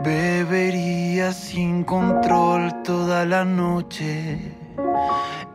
Bebería 0.04 1.34
sin 1.34 1.84
control 1.84 2.84
toda 2.84 3.26
la 3.26 3.44
noche. 3.44 4.38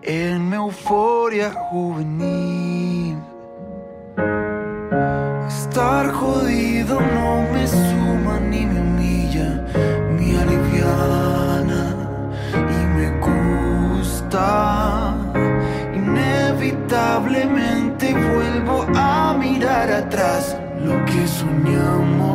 En 0.02 0.48
mi 0.50 0.56
euforia 0.56 1.52
juvenil. 1.70 3.16
Estar 5.46 6.10
jodido 6.14 7.00
no 7.00 7.42
me 7.52 7.64
suma 7.68 8.40
ni 8.40 8.66
me 8.66 8.80
humilla, 8.80 9.64
me 10.16 10.36
aliviana 10.36 11.77
Inevitablemente 15.94 18.12
vuelvo 18.12 18.86
a 18.94 19.34
mirar 19.38 19.90
atrás 19.90 20.54
lo 20.84 21.02
que 21.06 21.26
soñamos. 21.26 22.28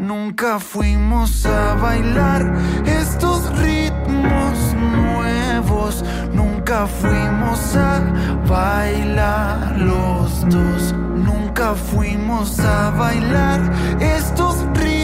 Nunca 0.00 0.58
fuimos 0.58 1.46
a 1.46 1.74
bailar 1.74 2.52
estos 2.84 3.56
ritmos 3.60 4.74
nuevos. 4.74 6.04
Nunca 6.32 6.88
fuimos 6.88 7.76
a 7.76 8.00
bailar 8.48 9.78
los 9.78 10.40
dos. 10.48 10.92
Nunca 11.14 11.76
fuimos 11.76 12.58
a 12.58 12.90
bailar 12.90 13.60
estos 14.00 14.66
ritmos 14.74 15.01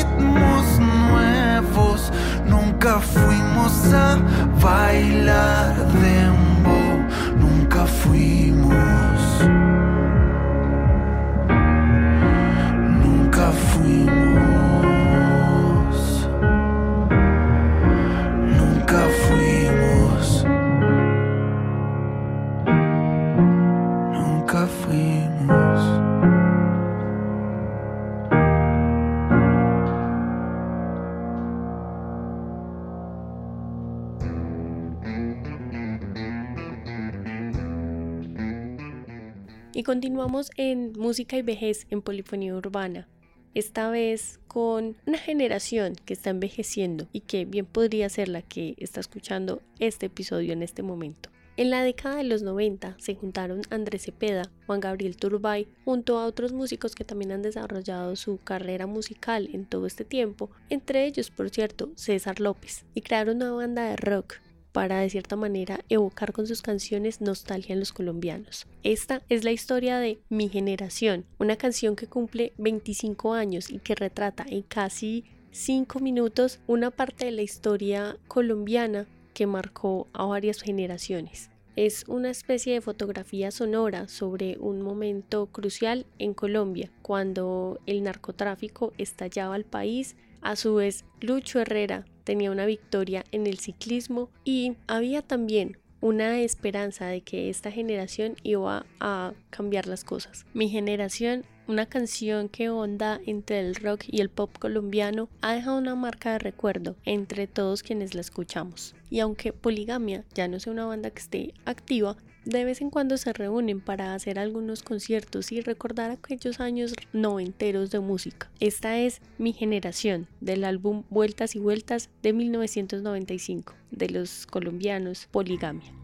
continuamos 40.28 40.50
en 40.58 40.92
Música 40.92 41.38
y 41.38 41.42
Vejez 41.42 41.86
en 41.88 42.02
Polifonía 42.02 42.54
Urbana. 42.54 43.08
Esta 43.54 43.88
vez 43.88 44.40
con 44.46 44.98
una 45.06 45.16
generación 45.16 45.94
que 46.04 46.12
está 46.12 46.28
envejeciendo 46.28 47.08
y 47.14 47.20
que 47.20 47.46
bien 47.46 47.64
podría 47.64 48.10
ser 48.10 48.28
la 48.28 48.42
que 48.42 48.74
está 48.76 49.00
escuchando 49.00 49.62
este 49.78 50.06
episodio 50.06 50.52
en 50.52 50.62
este 50.62 50.82
momento. 50.82 51.30
En 51.56 51.70
la 51.70 51.82
década 51.82 52.16
de 52.16 52.24
los 52.24 52.42
90 52.42 52.96
se 52.98 53.14
juntaron 53.14 53.62
Andrés 53.70 54.02
Cepeda, 54.02 54.50
Juan 54.66 54.80
Gabriel 54.80 55.16
Turbay, 55.16 55.66
junto 55.86 56.18
a 56.18 56.26
otros 56.26 56.52
músicos 56.52 56.94
que 56.94 57.04
también 57.04 57.32
han 57.32 57.40
desarrollado 57.40 58.14
su 58.14 58.36
carrera 58.36 58.86
musical 58.86 59.48
en 59.54 59.64
todo 59.64 59.86
este 59.86 60.04
tiempo, 60.04 60.50
entre 60.68 61.06
ellos, 61.06 61.30
por 61.30 61.48
cierto, 61.48 61.90
César 61.94 62.38
López, 62.38 62.84
y 62.92 63.00
crearon 63.00 63.36
una 63.36 63.52
banda 63.52 63.88
de 63.88 63.96
rock 63.96 64.34
para 64.78 65.00
de 65.00 65.10
cierta 65.10 65.34
manera 65.34 65.80
evocar 65.88 66.32
con 66.32 66.46
sus 66.46 66.62
canciones 66.62 67.20
nostalgia 67.20 67.72
en 67.72 67.80
los 67.80 67.92
colombianos. 67.92 68.68
Esta 68.84 69.22
es 69.28 69.42
la 69.42 69.50
historia 69.50 69.98
de 69.98 70.20
Mi 70.28 70.48
Generación, 70.48 71.24
una 71.40 71.56
canción 71.56 71.96
que 71.96 72.06
cumple 72.06 72.52
25 72.58 73.34
años 73.34 73.70
y 73.70 73.80
que 73.80 73.96
retrata 73.96 74.46
en 74.48 74.62
casi 74.62 75.24
5 75.50 75.98
minutos 75.98 76.60
una 76.68 76.92
parte 76.92 77.24
de 77.24 77.32
la 77.32 77.42
historia 77.42 78.18
colombiana 78.28 79.08
que 79.34 79.48
marcó 79.48 80.06
a 80.12 80.26
varias 80.26 80.62
generaciones. 80.62 81.50
Es 81.74 82.04
una 82.06 82.30
especie 82.30 82.74
de 82.74 82.80
fotografía 82.80 83.50
sonora 83.50 84.06
sobre 84.06 84.58
un 84.60 84.80
momento 84.82 85.46
crucial 85.46 86.06
en 86.20 86.34
Colombia, 86.34 86.92
cuando 87.02 87.80
el 87.86 88.04
narcotráfico 88.04 88.92
estallaba 88.96 89.56
al 89.56 89.64
país. 89.64 90.14
A 90.40 90.56
su 90.56 90.74
vez, 90.76 91.04
Lucho 91.20 91.60
Herrera 91.60 92.04
tenía 92.24 92.50
una 92.50 92.66
victoria 92.66 93.24
en 93.32 93.46
el 93.46 93.58
ciclismo 93.58 94.30
y 94.44 94.76
había 94.86 95.22
también 95.22 95.78
una 96.00 96.40
esperanza 96.40 97.06
de 97.06 97.22
que 97.22 97.50
esta 97.50 97.70
generación 97.70 98.36
iba 98.42 98.86
a 99.00 99.32
cambiar 99.50 99.86
las 99.86 100.04
cosas. 100.04 100.46
Mi 100.54 100.68
generación, 100.68 101.44
una 101.66 101.86
canción 101.86 102.48
que 102.48 102.70
onda 102.70 103.20
entre 103.26 103.60
el 103.60 103.74
rock 103.74 104.04
y 104.06 104.20
el 104.20 104.30
pop 104.30 104.56
colombiano, 104.58 105.28
ha 105.40 105.54
dejado 105.54 105.78
una 105.78 105.94
marca 105.94 106.32
de 106.32 106.38
recuerdo 106.38 106.96
entre 107.04 107.46
todos 107.46 107.82
quienes 107.82 108.14
la 108.14 108.20
escuchamos. 108.20 108.94
Y 109.10 109.20
aunque 109.20 109.52
Poligamia 109.52 110.24
ya 110.34 110.48
no 110.48 110.60
sea 110.60 110.72
una 110.72 110.86
banda 110.86 111.10
que 111.10 111.20
esté 111.20 111.54
activa, 111.64 112.16
de 112.44 112.64
vez 112.64 112.80
en 112.80 112.90
cuando 112.90 113.16
se 113.16 113.32
reúnen 113.32 113.80
para 113.80 114.14
hacer 114.14 114.38
algunos 114.38 114.82
conciertos 114.82 115.52
y 115.52 115.60
recordar 115.60 116.10
aquellos 116.10 116.60
años 116.60 116.94
noventeros 117.12 117.90
de 117.90 118.00
música. 118.00 118.50
Esta 118.60 118.98
es 118.98 119.20
Mi 119.38 119.52
Generación, 119.52 120.26
del 120.40 120.64
álbum 120.64 121.04
Vueltas 121.10 121.56
y 121.56 121.58
Vueltas 121.58 122.10
de 122.22 122.32
1995, 122.32 123.74
de 123.90 124.10
los 124.10 124.46
colombianos 124.46 125.28
Poligamia. 125.30 125.97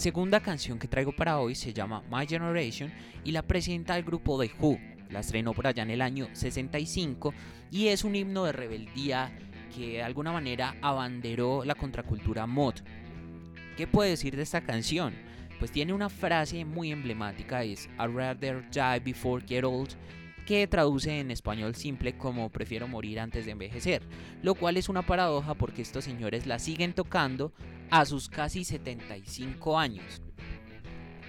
La 0.00 0.04
segunda 0.04 0.40
canción 0.40 0.78
que 0.78 0.88
traigo 0.88 1.12
para 1.12 1.40
hoy 1.40 1.54
se 1.54 1.74
llama 1.74 2.02
My 2.10 2.26
Generation 2.26 2.90
y 3.22 3.32
la 3.32 3.42
presenta 3.42 3.98
el 3.98 4.02
grupo 4.02 4.40
The 4.40 4.50
Who. 4.58 4.78
La 5.10 5.20
estrenó 5.20 5.52
por 5.52 5.66
allá 5.66 5.82
en 5.82 5.90
el 5.90 6.00
año 6.00 6.26
65 6.32 7.34
y 7.70 7.88
es 7.88 8.02
un 8.02 8.16
himno 8.16 8.46
de 8.46 8.52
rebeldía 8.52 9.30
que 9.76 9.88
de 9.88 10.02
alguna 10.02 10.32
manera 10.32 10.74
abanderó 10.80 11.66
la 11.66 11.74
contracultura 11.74 12.46
mod. 12.46 12.76
¿Qué 13.76 13.86
puede 13.86 14.08
decir 14.08 14.36
de 14.36 14.42
esta 14.42 14.62
canción? 14.62 15.12
Pues 15.58 15.70
tiene 15.70 15.92
una 15.92 16.08
frase 16.08 16.64
muy 16.64 16.92
emblemática, 16.92 17.62
es 17.62 17.86
I'd 17.98 18.16
rather 18.16 18.64
die 18.70 19.00
before 19.04 19.44
get 19.46 19.64
old, 19.64 19.90
que 20.46 20.66
traduce 20.66 21.20
en 21.20 21.30
español 21.30 21.74
simple 21.74 22.16
como 22.16 22.50
prefiero 22.50 22.88
morir 22.88 23.20
antes 23.20 23.46
de 23.46 23.52
envejecer, 23.52 24.02
lo 24.42 24.54
cual 24.54 24.76
es 24.76 24.88
una 24.88 25.02
paradoja 25.02 25.54
porque 25.54 25.82
estos 25.82 26.04
señores 26.04 26.46
la 26.46 26.58
siguen 26.58 26.92
tocando 26.92 27.52
a 27.90 28.04
sus 28.04 28.28
casi 28.28 28.64
75 28.64 29.78
años. 29.78 30.22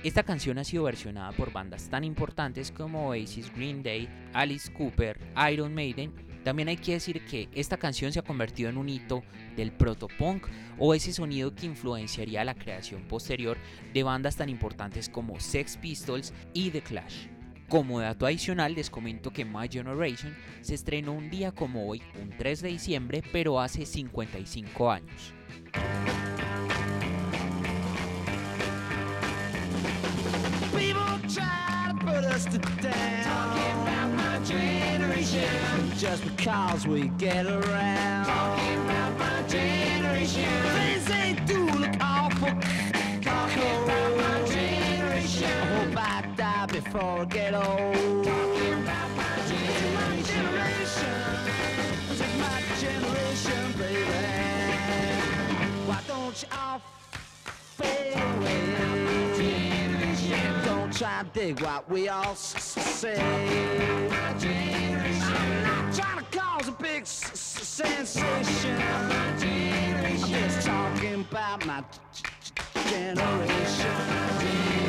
Esta 0.03 0.23
canción 0.23 0.57
ha 0.57 0.63
sido 0.63 0.83
versionada 0.83 1.31
por 1.31 1.53
bandas 1.53 1.87
tan 1.89 2.03
importantes 2.03 2.71
como 2.71 3.09
Oasis, 3.09 3.53
Green 3.53 3.83
Day, 3.83 4.09
Alice 4.33 4.71
Cooper, 4.73 5.19
Iron 5.51 5.75
Maiden. 5.75 6.11
También 6.43 6.69
hay 6.69 6.77
que 6.77 6.93
decir 6.93 7.23
que 7.25 7.49
esta 7.53 7.77
canción 7.77 8.11
se 8.11 8.17
ha 8.17 8.23
convertido 8.23 8.71
en 8.71 8.77
un 8.77 8.89
hito 8.89 9.21
del 9.55 9.71
protopunk 9.71 10.47
o 10.79 10.95
ese 10.95 11.13
sonido 11.13 11.53
que 11.53 11.67
influenciaría 11.67 12.43
la 12.43 12.55
creación 12.55 13.03
posterior 13.03 13.57
de 13.93 14.01
bandas 14.01 14.37
tan 14.37 14.49
importantes 14.49 15.07
como 15.07 15.39
Sex 15.39 15.77
Pistols 15.77 16.33
y 16.51 16.71
The 16.71 16.81
Clash. 16.81 17.27
Como 17.71 18.01
dato 18.01 18.25
adicional 18.25 18.75
les 18.75 18.89
comento 18.89 19.31
que 19.31 19.45
My 19.45 19.69
Generation 19.71 20.35
se 20.59 20.75
estrenó 20.75 21.13
un 21.13 21.29
día 21.29 21.53
como 21.53 21.87
hoy, 21.87 22.01
un 22.21 22.29
3 22.37 22.63
de 22.63 22.67
diciembre, 22.67 23.23
pero 23.31 23.61
hace 23.61 23.85
55 23.85 24.91
años. 24.91 25.33
Just 35.97 36.25
because 36.25 36.87
we 36.87 37.09
get 37.17 37.45
around. 37.45 38.25
Talking 38.25 38.79
about 38.79 39.17
my 39.19 39.43
generation. 39.47 41.00
Before 46.91 47.25
I 47.25 47.53
old. 47.53 48.25
Talking 48.25 48.73
about 48.73 49.09
my 49.15 49.23
generation. 49.47 51.15
This 52.09 52.19
is 52.19 52.33
my 52.37 52.61
generation, 52.79 53.63
baby. 53.77 54.01
Why 55.87 55.99
don't 56.07 56.41
you 56.41 56.47
all 56.51 56.81
fade 57.77 58.13
away? 58.13 58.61
Don't 60.65 60.91
try 60.97 61.23
to 61.23 61.29
dig 61.33 61.61
what 61.61 61.89
we 61.89 62.09
all 62.09 62.35
say. 62.35 63.19
I'm 63.21 64.09
not 65.63 65.93
trying 65.93 66.19
to 66.19 66.25
cause 66.37 66.67
a 66.67 66.71
big 66.73 67.05
sensation. 67.05 68.81
I'm 68.81 70.17
just 70.29 70.67
talking 70.67 71.25
about 71.29 71.65
generation. 71.65 71.65
My 71.65 71.83
generation. 72.89 74.80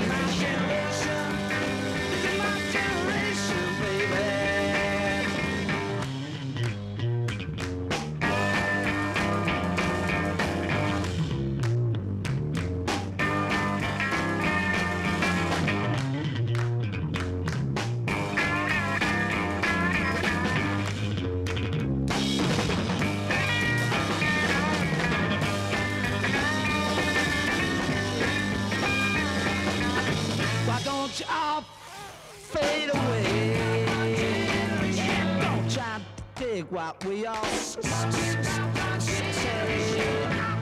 What 36.71 37.05
we 37.05 37.27
all. 37.27 37.35
Try 37.35 37.51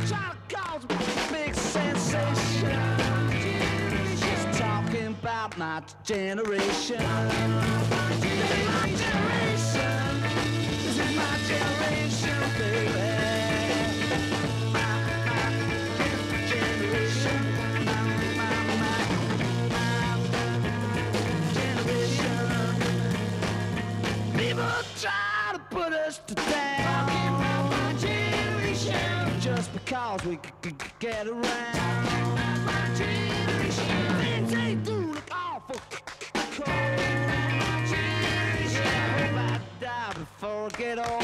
to 0.09 0.55
cause 0.55 0.85
big 1.31 1.55
sensation. 1.55 2.81
Just 4.19 4.59
talking 4.59 5.09
about. 5.09 5.59
My 5.59 5.83
generation. 6.05 7.01
Just 29.91 30.25
because 30.25 30.25
we 30.25 30.35
c- 30.37 30.41
c- 30.63 30.71
c- 30.71 30.93
get 31.01 31.27
around. 31.27 31.45
Things 34.21 34.53
they 34.53 34.75
do 34.77 34.93
look 34.93 35.29
awful 35.33 35.77
cold. 36.55 36.69
I 36.69 36.73
hope 39.19 39.35
I 39.35 39.61
die 39.81 40.13
before 40.13 40.67
I 40.67 40.69
get 40.79 40.99
old. 41.01 41.20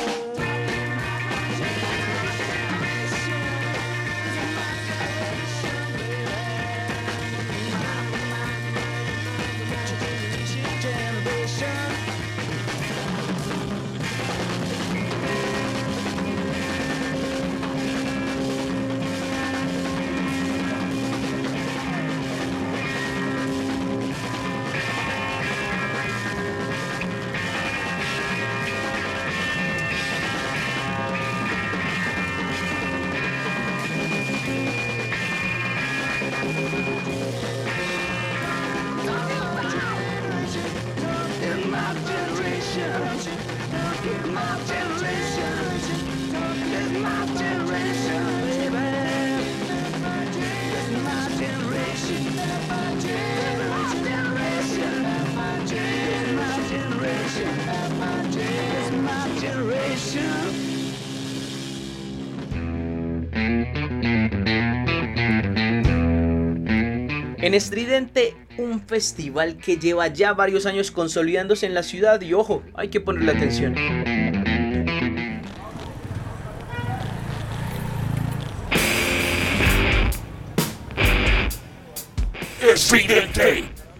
En 67.46 67.54
Estridente, 67.54 68.34
un 68.58 68.84
festival 68.88 69.56
que 69.56 69.76
lleva 69.76 70.08
ya 70.08 70.32
varios 70.32 70.66
años 70.66 70.90
consolidándose 70.90 71.64
en 71.66 71.74
la 71.74 71.84
ciudad 71.84 72.20
y 72.20 72.34
ojo, 72.34 72.64
hay 72.74 72.88
que 72.88 73.00
ponerle 73.00 73.30
atención. 73.30 73.76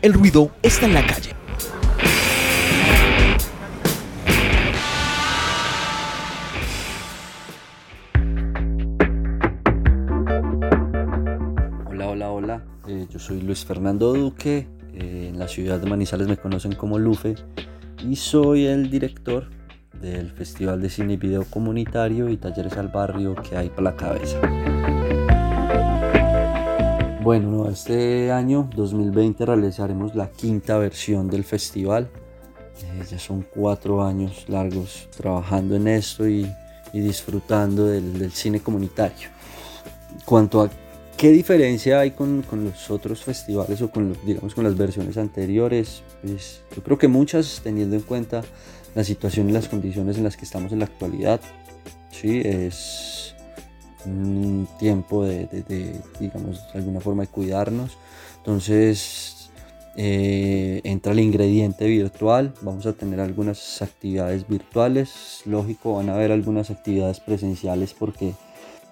El 0.02 0.12
ruido 0.12 0.50
está 0.64 0.86
en 0.86 0.94
la 0.94 1.06
calle. 1.06 1.30
Luis 13.46 13.64
Fernando 13.64 14.12
Duque. 14.12 14.68
eh, 14.92 15.28
en 15.28 15.38
la 15.38 15.46
ciudad 15.46 15.78
de 15.78 15.88
Manizales 15.88 16.26
me 16.26 16.36
conocen 16.36 16.72
como 16.74 16.98
Lufe. 16.98 17.36
Y 18.06 18.16
soy 18.16 18.66
el 18.66 18.90
director 18.90 19.48
del 20.00 20.30
Festival 20.32 20.80
de 20.82 20.90
Cine 20.90 21.14
y 21.14 21.16
Video 21.16 21.44
Comunitario 21.44 22.28
y 22.28 22.36
Talleres 22.36 22.76
al 22.76 22.88
Barrio 22.88 23.34
que 23.34 23.56
hay 23.56 23.70
para 23.70 23.82
la 23.82 23.96
cabeza. 23.96 24.38
Bueno, 27.22 27.50
no, 27.50 27.68
este 27.68 28.30
año 28.30 28.68
2020 28.76 29.46
realizaremos 29.46 30.14
la 30.14 30.30
quinta 30.30 30.78
versión 30.78 31.28
del 31.28 31.44
festival. 31.44 32.08
Eh, 32.82 33.04
ya 33.10 33.18
son 33.18 33.46
cuatro 33.54 34.04
años 34.04 34.44
largos 34.48 35.08
trabajando 35.16 35.76
en 35.76 35.88
esto 35.88 36.28
y, 36.28 36.50
y 36.92 37.00
disfrutando 37.00 37.86
del, 37.86 38.18
del 38.18 38.32
cine 38.32 38.60
comunitario. 38.60 39.28
Cuanto 40.24 40.62
a 40.62 40.70
qué 41.16 41.30
diferencia 41.30 42.00
hay 42.00 42.10
con, 42.12 42.42
con 42.42 42.64
los 42.64 42.90
otros 42.90 43.22
festivales 43.22 43.80
o 43.82 43.90
con, 43.90 44.16
digamos, 44.24 44.54
con 44.54 44.64
las 44.64 44.76
versiones 44.76 45.16
anteriores, 45.16 46.02
pues 46.22 46.62
yo 46.74 46.82
creo 46.82 46.98
que 46.98 47.08
muchas 47.08 47.60
teniendo 47.62 47.96
en 47.96 48.02
cuenta 48.02 48.42
la 48.94 49.04
situación 49.04 49.48
y 49.48 49.52
las 49.52 49.68
condiciones 49.68 50.16
en 50.18 50.24
las 50.24 50.36
que 50.36 50.44
estamos 50.44 50.72
en 50.72 50.80
la 50.80 50.86
actualidad. 50.86 51.40
Sí, 52.10 52.40
es 52.44 53.34
un 54.06 54.68
tiempo 54.78 55.24
de, 55.24 55.46
de- 55.46 55.62
de, 55.62 56.00
digamos, 56.20 56.72
de 56.72 56.78
alguna 56.78 57.00
forma 57.00 57.22
de 57.24 57.28
cuidarnos. 57.28 57.98
Entonces, 58.38 59.50
eh, 59.96 60.80
entra 60.84 61.12
el 61.12 61.20
ingrediente 61.20 61.86
virtual. 61.86 62.54
Vamos 62.62 62.86
a 62.86 62.92
tener 62.92 63.20
algunas 63.20 63.82
actividades 63.82 64.46
virtuales. 64.48 65.42
Lógico, 65.44 65.94
van 65.96 66.08
a 66.08 66.14
haber 66.14 66.32
algunas 66.32 66.70
actividades 66.70 67.20
presenciales 67.20 67.92
porque 67.92 68.34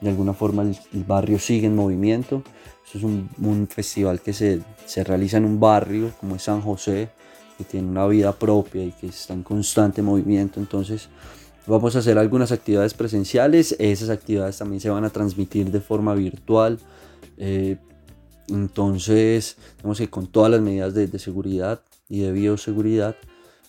de 0.01 0.11
alguna 0.11 0.35
forma 0.35 0.63
el, 0.63 1.05
barrio 1.05 1.39
sigue 1.39 1.67
en 1.67 1.77
movimiento. 1.77 2.43
Esto 2.85 2.99
es 2.99 3.05
un, 3.05 3.69
festival 3.69 4.21
que 4.21 4.33
se, 4.33 4.61
se 4.85 5.05
realiza 5.05 5.39
en 5.39 5.45
un 5.45 5.59
barrio 5.59 6.13
como 6.21 6.37
es 6.37 6.43
San 6.43 6.61
José, 6.61 7.09
que 7.57 7.65
tiene 7.65 7.89
una 7.89 8.07
vida 8.07 8.33
propia 8.33 8.85
y 8.85 8.93
que 8.93 9.07
está 9.07 9.35
en 9.35 9.43
constante 9.43 10.03
movimiento. 10.03 10.61
Entonces, 10.61 11.09
Vamos 11.67 11.97
a 11.97 12.01
hacer 12.01 12.19
algunas 12.19 12.53
actividades 12.53 12.93
presenciales, 12.93 13.75
esas 13.79 14.11
actividades 14.11 14.59
también 14.59 14.81
se 14.81 14.91
van 14.91 15.05
a 15.05 15.11
transmitir 15.11 15.71
de 15.71 15.81
forma 15.81 16.15
virtual. 16.15 16.79
eh, 17.39 17.79
entonces, 18.49 19.57
tenemos 19.79 19.97
que 19.97 20.11
con 20.11 20.27
todas 20.27 20.51
las 20.51 20.61
medidas 20.61 20.93
de, 20.93 21.07
de 21.07 21.19
seguridad 21.19 21.81
y 22.11 22.21
de 22.21 22.33
bioseguridad, 22.33 23.17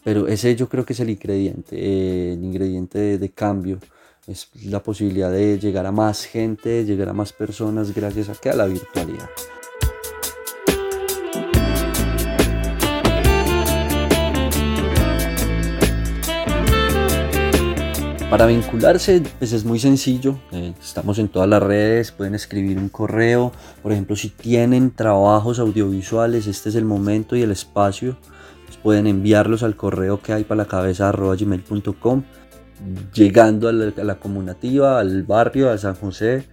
pero 0.04 0.28
ese 0.28 0.54
yo 0.58 0.68
creo 0.68 0.86
que 0.86 0.92
es 0.92 1.00
el 1.00 1.10
ingrediente, 1.10 1.78
eh, 1.78 2.34
el 2.34 2.44
ingrediente 2.44 3.18
de 3.18 3.30
cambio. 3.30 3.80
Es 4.28 4.50
la 4.64 4.82
posibilidad 4.82 5.32
de 5.32 5.60
llegar 5.60 5.86
a 5.86 5.92
más 5.92 6.26
gente, 6.26 6.84
llegar 6.84 7.10
a 7.10 7.14
más 7.14 7.32
personas 7.32 7.94
gracias 7.94 8.28
a, 8.30 8.34
que 8.34 8.50
a 8.50 8.56
la 8.56 8.66
virtualidad. 8.66 9.30
Para 18.32 18.48
vincularse, 18.48 19.22
pues 19.38 19.54
es 19.54 19.64
muy 19.64 19.78
sencillo. 19.78 20.40
eh, 20.52 20.74
estamos 20.82 21.20
en 21.20 21.28
todas 21.28 21.48
las 21.48 21.62
redes, 21.62 22.12
pueden 22.12 22.34
escribir 22.34 22.80
un 22.80 22.90
correo. 22.90 23.52
Por 23.84 23.92
ejemplo, 23.92 24.16
si 24.16 24.30
tienen 24.30 24.90
trabajos 24.90 25.60
audiovisuales, 25.60 26.48
este 26.48 26.70
es 26.70 26.76
el 26.76 26.86
momento 26.86 27.36
y 27.36 27.44
el 27.44 27.52
espacio. 27.52 28.18
pues 28.66 28.78
pueden 28.78 29.06
enviarlos 29.06 29.62
al 29.62 29.76
correo 29.76 30.20
que 30.20 30.34
hay 30.34 30.46
para 30.46 30.64
la 30.64 30.68
cabeza 30.68 31.12
gmail.com. 31.12 32.24
Llegando 33.14 33.68
a 33.68 33.72
la, 33.72 33.94
a 33.98 34.04
la 34.04 35.00
al 35.00 35.24
barrio, 35.24 35.70
a 35.70 35.78
San 35.78 35.96
José, 35.96 36.46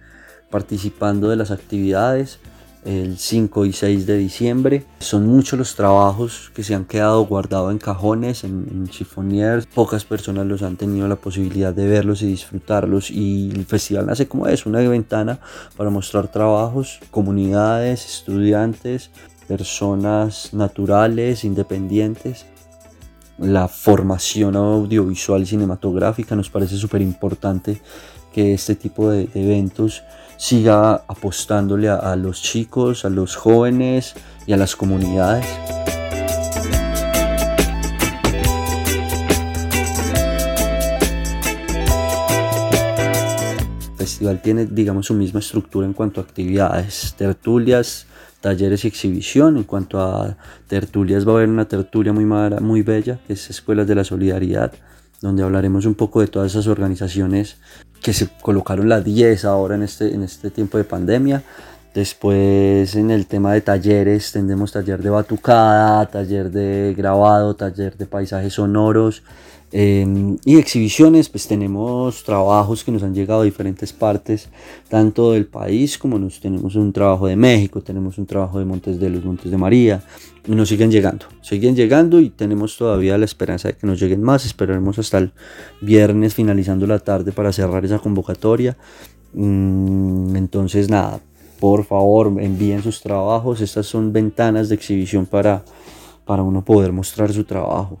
participando 0.49 1.29
de 1.29 1.35
las 1.35 1.51
actividades 1.51 2.39
el 2.85 3.17
5 3.17 3.65
y 3.65 3.73
6 3.73 4.05
de 4.05 4.17
diciembre. 4.17 4.85
Son 4.99 5.25
muchos 5.25 5.57
los 5.57 5.75
trabajos 5.75 6.51
que 6.53 6.63
se 6.63 6.75
han 6.75 6.85
quedado 6.85 7.25
guardados 7.25 7.71
en 7.71 7.77
cajones, 7.77 8.43
en, 8.43 8.67
en 8.69 8.87
chiffoniers. 8.87 9.65
Pocas 9.67 10.05
personas 10.05 10.45
los 10.45 10.61
han 10.61 10.75
tenido 10.75 11.07
la 11.07 11.15
posibilidad 11.15 11.73
de 11.73 11.87
verlos 11.87 12.21
y 12.21 12.27
disfrutarlos. 12.27 13.11
Y 13.11 13.51
el 13.51 13.65
festival 13.65 14.07
nace 14.07 14.27
como 14.27 14.47
es, 14.47 14.65
una 14.65 14.79
ventana 14.79 15.39
para 15.77 15.89
mostrar 15.89 16.27
trabajos, 16.27 16.99
comunidades, 17.11 18.05
estudiantes, 18.05 19.11
personas 19.47 20.53
naturales, 20.53 21.43
independientes 21.43 22.45
la 23.37 23.67
formación 23.67 24.55
audiovisual 24.55 25.45
cinematográfica. 25.45 26.35
Nos 26.35 26.49
parece 26.49 26.77
súper 26.77 27.01
importante 27.01 27.81
que 28.31 28.53
este 28.53 28.75
tipo 28.75 29.09
de, 29.09 29.29
eventos 29.33 30.03
siga 30.37 31.03
apostándole 31.07 31.89
a, 31.89 31.95
a, 31.95 32.15
los 32.15 32.41
chicos, 32.41 33.05
a 33.05 33.09
los 33.09 33.35
jóvenes 33.35 34.15
y 34.45 34.53
a 34.53 34.57
las 34.57 34.75
comunidades. 34.75 35.45
El 43.91 43.97
festival 43.97 44.41
tiene, 44.41 44.65
digamos, 44.65 45.05
su 45.05 45.13
misma 45.13 45.39
estructura 45.39 45.87
en 45.87 45.93
cuanto 45.93 46.19
a 46.19 46.23
actividades, 46.23 47.13
tertulias, 47.17 48.07
talleres 48.43 48.83
y 48.83 48.89
exhibición. 48.89 49.55
En 49.55 49.63
cuanto 49.63 50.01
a 50.01 50.35
tertulias, 50.67 51.25
va 51.25 51.31
a 51.31 51.35
haber 51.37 51.49
una 51.49 51.65
tertulia 51.65 52.11
muy, 52.11 52.25
muy 52.25 52.81
bella, 52.81 53.17
que 53.25 53.33
es 53.33 53.49
Escuelas 53.49 53.87
de 53.87 53.95
la 53.95 54.03
Solidaridad, 54.03 54.73
donde 55.21 55.43
hablaremos 55.43 55.85
un 55.85 55.95
poco 55.95 56.19
de 56.19 56.27
todas 56.27 56.51
esas 56.51 56.67
organizaciones 56.67 57.55
que 58.01 58.11
se 58.11 58.27
colocaron 58.41 58.89
las 58.89 59.05
10 59.05 59.45
ahora 59.45 59.75
en 59.75 59.83
este, 59.83 60.13
en 60.13 60.23
este 60.23 60.51
tiempo 60.51 60.77
de 60.77 60.83
pandemia. 60.83 61.41
Después 61.93 62.95
en 62.95 63.11
el 63.11 63.27
tema 63.27 63.53
de 63.53 63.61
talleres 63.61 64.33
tendremos 64.33 64.73
taller 64.73 65.01
de 65.01 65.09
batucada, 65.09 66.05
taller 66.07 66.51
de 66.51 66.93
grabado, 66.97 67.55
taller 67.55 67.95
de 67.95 68.07
paisajes 68.07 68.53
sonoros 68.55 69.23
eh, 69.75 70.37
y 70.45 70.57
exhibiciones. 70.57 71.29
Pues 71.29 71.47
tenemos 71.47 72.23
trabajos 72.23 72.83
que 72.83 72.91
nos 72.91 73.01
han 73.01 73.15
llegado 73.15 73.41
de 73.41 73.45
diferentes 73.45 73.91
partes, 73.91 74.49
tanto 74.87 75.31
del 75.31 75.47
país 75.47 75.97
como 75.97 76.19
nos 76.19 76.39
tenemos 76.39 76.75
un 76.75 76.93
trabajo 76.93 77.25
de 77.25 77.35
México, 77.35 77.81
tenemos 77.81 78.19
un 78.19 78.27
trabajo 78.27 78.59
de 78.59 78.65
Montes 78.65 78.99
de 78.99 79.09
los 79.09 79.25
Montes 79.25 79.49
de 79.49 79.57
María 79.57 80.03
y 80.47 80.51
nos 80.51 80.69
siguen 80.69 80.91
llegando, 80.91 81.25
siguen 81.41 81.75
llegando 81.75 82.19
y 82.19 82.29
tenemos 82.29 82.77
todavía 82.77 83.17
la 83.17 83.25
esperanza 83.25 83.69
de 83.69 83.75
que 83.75 83.87
nos 83.87 83.99
lleguen 83.99 84.21
más. 84.21 84.45
Esperaremos 84.45 84.99
hasta 84.99 85.17
el 85.17 85.31
viernes 85.81 86.35
finalizando 86.35 86.85
la 86.85 86.99
tarde 86.99 87.31
para 87.31 87.51
cerrar 87.51 87.83
esa 87.83 87.97
convocatoria. 87.97 88.77
Mm, 89.33 90.35
Entonces 90.35 90.87
nada, 90.87 91.19
por 91.59 91.83
favor 91.83 92.31
envíen 92.39 92.83
sus 92.83 93.01
trabajos. 93.01 93.59
Estas 93.59 93.87
son 93.87 94.13
ventanas 94.13 94.69
de 94.69 94.75
exhibición 94.75 95.25
para, 95.25 95.63
para 96.25 96.43
uno 96.43 96.63
poder 96.63 96.91
mostrar 96.91 97.33
su 97.33 97.43
trabajo. 97.43 97.99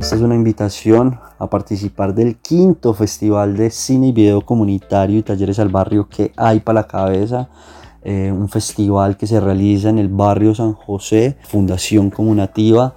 Esta 0.00 0.16
es 0.16 0.22
una 0.22 0.34
invitación 0.34 1.20
a 1.38 1.50
participar 1.50 2.14
del 2.14 2.36
quinto 2.36 2.94
Festival 2.94 3.54
de 3.54 3.68
Cine 3.68 4.08
y 4.08 4.12
Video 4.12 4.40
Comunitario 4.40 5.18
y 5.18 5.22
Talleres 5.22 5.58
al 5.58 5.68
Barrio 5.68 6.08
que 6.08 6.32
hay 6.38 6.60
para 6.60 6.80
la 6.80 6.86
cabeza. 6.86 7.50
Eh, 8.02 8.32
un 8.32 8.48
festival 8.48 9.18
que 9.18 9.26
se 9.26 9.38
realiza 9.40 9.90
en 9.90 9.98
el 9.98 10.08
barrio 10.08 10.54
San 10.54 10.72
José, 10.72 11.36
Fundación 11.42 12.08
Comunativa. 12.08 12.94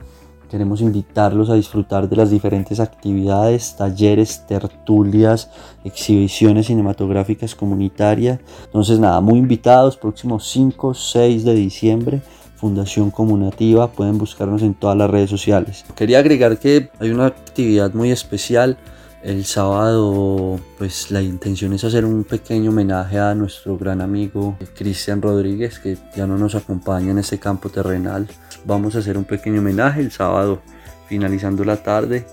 Queremos 0.49 0.79
invitarlos 0.79 1.49
a 1.49 1.55
disfrutar 1.55 2.07
de 2.07 2.15
las 2.15 2.31
diferentes 2.31 2.79
actividades, 2.79 3.75
talleres, 3.75 4.47
tertulias, 4.47 5.49
exhibiciones 5.83 6.67
cinematográficas 6.67 7.53
comunitarias. 7.53 8.39
Entonces 8.63 8.97
nada, 8.97 9.19
muy 9.19 9.39
invitados, 9.39 9.97
próximos 9.97 10.47
5, 10.47 10.93
6 10.93 11.43
de 11.43 11.53
diciembre. 11.53 12.21
Fundación 12.63 13.11
Comunativa, 13.11 13.91
pueden 13.91 14.17
buscarnos 14.17 14.61
en 14.61 14.73
todas 14.73 14.95
las 14.95 15.09
redes 15.09 15.29
sociales. 15.29 15.83
Quería 15.97 16.19
agregar 16.19 16.57
que 16.57 16.89
hay 16.97 17.09
una 17.09 17.25
actividad 17.25 17.93
muy 17.93 18.09
especial. 18.09 18.77
El 19.21 19.43
sábado, 19.43 20.61
pues 20.77 21.11
la 21.11 21.21
intención 21.21 21.73
es 21.73 21.83
hacer 21.83 22.05
un 22.05 22.23
pequeño 22.23 22.69
homenaje 22.69 23.19
a 23.19 23.35
nuestro 23.35 23.77
gran 23.77 23.99
amigo 23.99 24.55
eh, 24.61 24.65
Cristian 24.73 25.21
Rodríguez, 25.21 25.77
que 25.77 25.97
ya 26.15 26.25
no 26.25 26.37
nos 26.37 26.55
acompaña 26.55 27.11
en 27.11 27.17
este 27.17 27.37
campo 27.37 27.67
terrenal. 27.67 28.29
Vamos 28.63 28.95
a 28.95 28.99
hacer 28.99 29.17
un 29.17 29.25
pequeño 29.25 29.59
homenaje 29.59 29.99
el 29.99 30.13
sábado, 30.13 30.61
finalizando 31.09 31.65
la 31.65 31.83
tarde. 31.83 32.25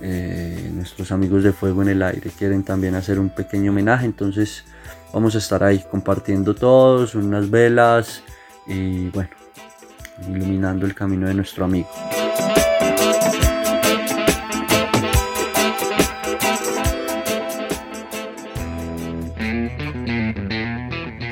Eh, 0.00 0.70
nuestros 0.72 1.12
amigos 1.12 1.44
de 1.44 1.52
Fuego 1.52 1.82
en 1.82 1.88
el 1.88 2.02
Aire 2.02 2.30
quieren 2.30 2.62
también 2.62 2.94
hacer 2.94 3.20
un 3.20 3.28
pequeño 3.28 3.72
homenaje, 3.72 4.06
entonces 4.06 4.64
vamos 5.12 5.34
a 5.34 5.38
estar 5.38 5.62
ahí 5.62 5.84
compartiendo 5.90 6.54
todos, 6.54 7.14
unas 7.14 7.50
velas 7.50 8.22
y 8.66 9.10
bueno, 9.10 9.28
iluminando 10.28 10.86
el 10.86 10.94
camino 10.94 11.28
de 11.28 11.34
nuestro 11.34 11.64
amigo. 11.64 11.88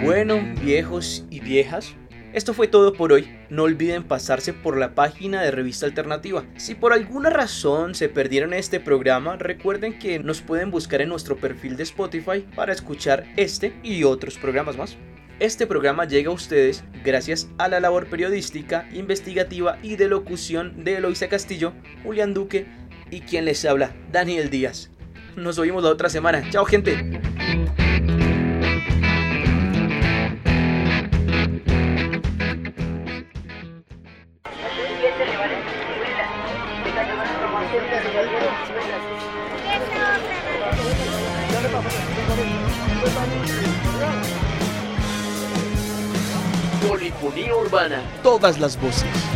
Bueno, 0.02 0.40
viejos 0.62 1.24
y 1.30 1.40
viejas, 1.40 1.94
esto 2.34 2.52
fue 2.52 2.66
todo 2.66 2.92
por 2.92 3.12
hoy. 3.12 3.28
No 3.48 3.62
olviden 3.62 4.02
pasarse 4.02 4.52
por 4.52 4.76
la 4.76 4.94
página 4.94 5.40
de 5.40 5.50
Revista 5.50 5.86
Alternativa. 5.86 6.44
Si 6.56 6.74
por 6.74 6.92
alguna 6.92 7.30
razón 7.30 7.94
se 7.94 8.08
perdieron 8.08 8.52
este 8.52 8.80
programa, 8.80 9.36
recuerden 9.36 9.98
que 9.98 10.18
nos 10.18 10.40
pueden 10.40 10.70
buscar 10.70 11.00
en 11.00 11.10
nuestro 11.10 11.36
perfil 11.36 11.76
de 11.76 11.84
Spotify 11.84 12.44
para 12.56 12.72
escuchar 12.72 13.24
este 13.36 13.72
y 13.82 14.02
otros 14.02 14.36
programas 14.36 14.76
más. 14.76 14.96
Este 15.40 15.66
programa 15.66 16.04
llega 16.04 16.30
a 16.30 16.34
ustedes 16.34 16.84
gracias 17.04 17.48
a 17.58 17.66
la 17.68 17.80
labor 17.80 18.06
periodística, 18.06 18.88
investigativa 18.92 19.78
y 19.82 19.96
de 19.96 20.08
locución 20.08 20.84
de 20.84 20.96
Eloisa 20.96 21.28
Castillo, 21.28 21.72
Julián 22.04 22.34
Duque 22.34 22.66
y 23.10 23.20
quien 23.20 23.44
les 23.44 23.64
habla, 23.64 23.94
Daniel 24.12 24.48
Díaz. 24.48 24.90
Nos 25.36 25.58
oímos 25.58 25.82
la 25.82 25.90
otra 25.90 26.08
semana. 26.08 26.48
Chao 26.50 26.64
gente. 26.64 27.20
Todas 48.22 48.58
las 48.58 48.80
voces. 48.80 49.33